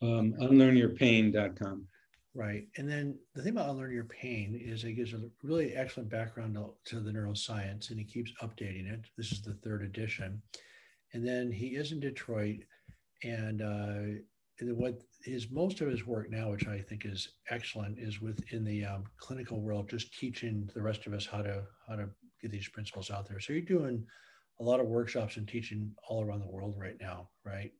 Um, 0.00 0.34
unlearnyourpain.com. 0.40 1.88
Right. 2.36 2.68
And 2.76 2.88
then 2.88 3.18
the 3.34 3.42
thing 3.42 3.52
about 3.52 3.70
Unlearn 3.70 3.92
Your 3.92 4.04
Pain 4.04 4.60
is 4.62 4.84
it 4.84 4.92
gives 4.92 5.14
a 5.14 5.20
really 5.42 5.74
excellent 5.74 6.10
background 6.10 6.54
to, 6.54 6.74
to 6.90 7.00
the 7.00 7.10
neuroscience 7.10 7.90
and 7.90 7.98
he 7.98 8.04
keeps 8.04 8.30
updating 8.40 8.88
it. 8.88 9.06
This 9.16 9.32
is 9.32 9.42
the 9.42 9.54
third 9.54 9.82
edition. 9.82 10.40
And 11.12 11.26
then 11.26 11.50
he 11.50 11.68
is 11.68 11.90
in 11.90 11.98
Detroit 11.98 12.60
and 13.24 13.62
uh, 13.62 14.20
what 14.60 15.00
his 15.24 15.50
most 15.50 15.80
of 15.80 15.88
his 15.88 16.06
work 16.06 16.30
now, 16.30 16.50
which 16.50 16.66
I 16.66 16.80
think 16.80 17.04
is 17.06 17.30
excellent, 17.50 17.98
is 17.98 18.20
within 18.20 18.64
the 18.64 18.84
um, 18.84 19.04
clinical 19.16 19.60
world, 19.60 19.88
just 19.88 20.16
teaching 20.18 20.68
the 20.74 20.82
rest 20.82 21.06
of 21.06 21.14
us 21.14 21.26
how 21.26 21.42
to 21.42 21.62
how 21.88 21.96
to 21.96 22.08
get 22.40 22.50
these 22.50 22.68
principles 22.68 23.10
out 23.10 23.28
there. 23.28 23.40
So 23.40 23.52
you're 23.52 23.62
doing 23.62 24.04
a 24.60 24.62
lot 24.62 24.80
of 24.80 24.86
workshops 24.86 25.36
and 25.36 25.48
teaching 25.48 25.90
all 26.08 26.22
around 26.22 26.40
the 26.40 26.50
world 26.50 26.74
right 26.78 26.96
now, 27.00 27.28
right? 27.44 27.72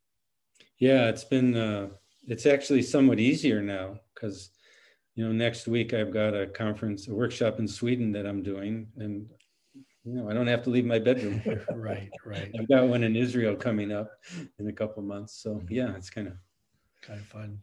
Yeah, 0.79 1.09
it's 1.09 1.25
been 1.25 1.57
uh, 1.57 1.89
it's 2.27 2.47
actually 2.47 2.83
somewhat 2.83 3.21
easier 3.21 3.61
now 3.61 3.99
because 4.15 4.51
you 5.15 5.25
know 5.25 5.33
next 5.33 5.69
week 5.69 5.93
I've 5.93 6.13
got 6.13 6.35
a 6.35 6.47
conference, 6.47 7.09
a 7.09 7.15
workshop 7.15 7.59
in 7.59 7.69
Sweden 7.69 8.11
that 8.13 8.27
I'm 8.27 8.43
doing, 8.43 8.89
and 8.97 9.27
you 10.05 10.15
know 10.15 10.31
I 10.31 10.33
don't 10.33 10.47
have 10.47 10.63
to 10.65 10.71
leave 10.71 10.87
my 10.87 10.99
bedroom. 10.99 11.43
right, 11.75 12.11
right. 12.25 12.51
I've 12.59 12.69
got 12.69 12.89
one 12.89 13.05
in 13.05 13.17
Israel 13.17 13.55
coming 13.55 13.93
up 13.93 14.11
in 14.59 14.69
a 14.69 14.73
couple 14.73 15.03
months, 15.03 15.43
so 15.43 15.63
yeah, 15.69 15.95
it's 15.95 16.11
kind 16.11 16.29
of 16.29 16.35
kind 17.07 17.21
of 17.21 17.27
fun. 17.27 17.59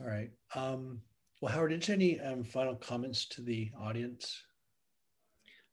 All 0.00 0.06
right. 0.06 0.30
Um, 0.54 1.00
well, 1.40 1.52
Howard, 1.52 1.72
is 1.72 1.88
any 1.88 2.20
um, 2.20 2.44
final 2.44 2.74
comments 2.76 3.26
to 3.26 3.42
the 3.42 3.70
audience? 3.80 4.42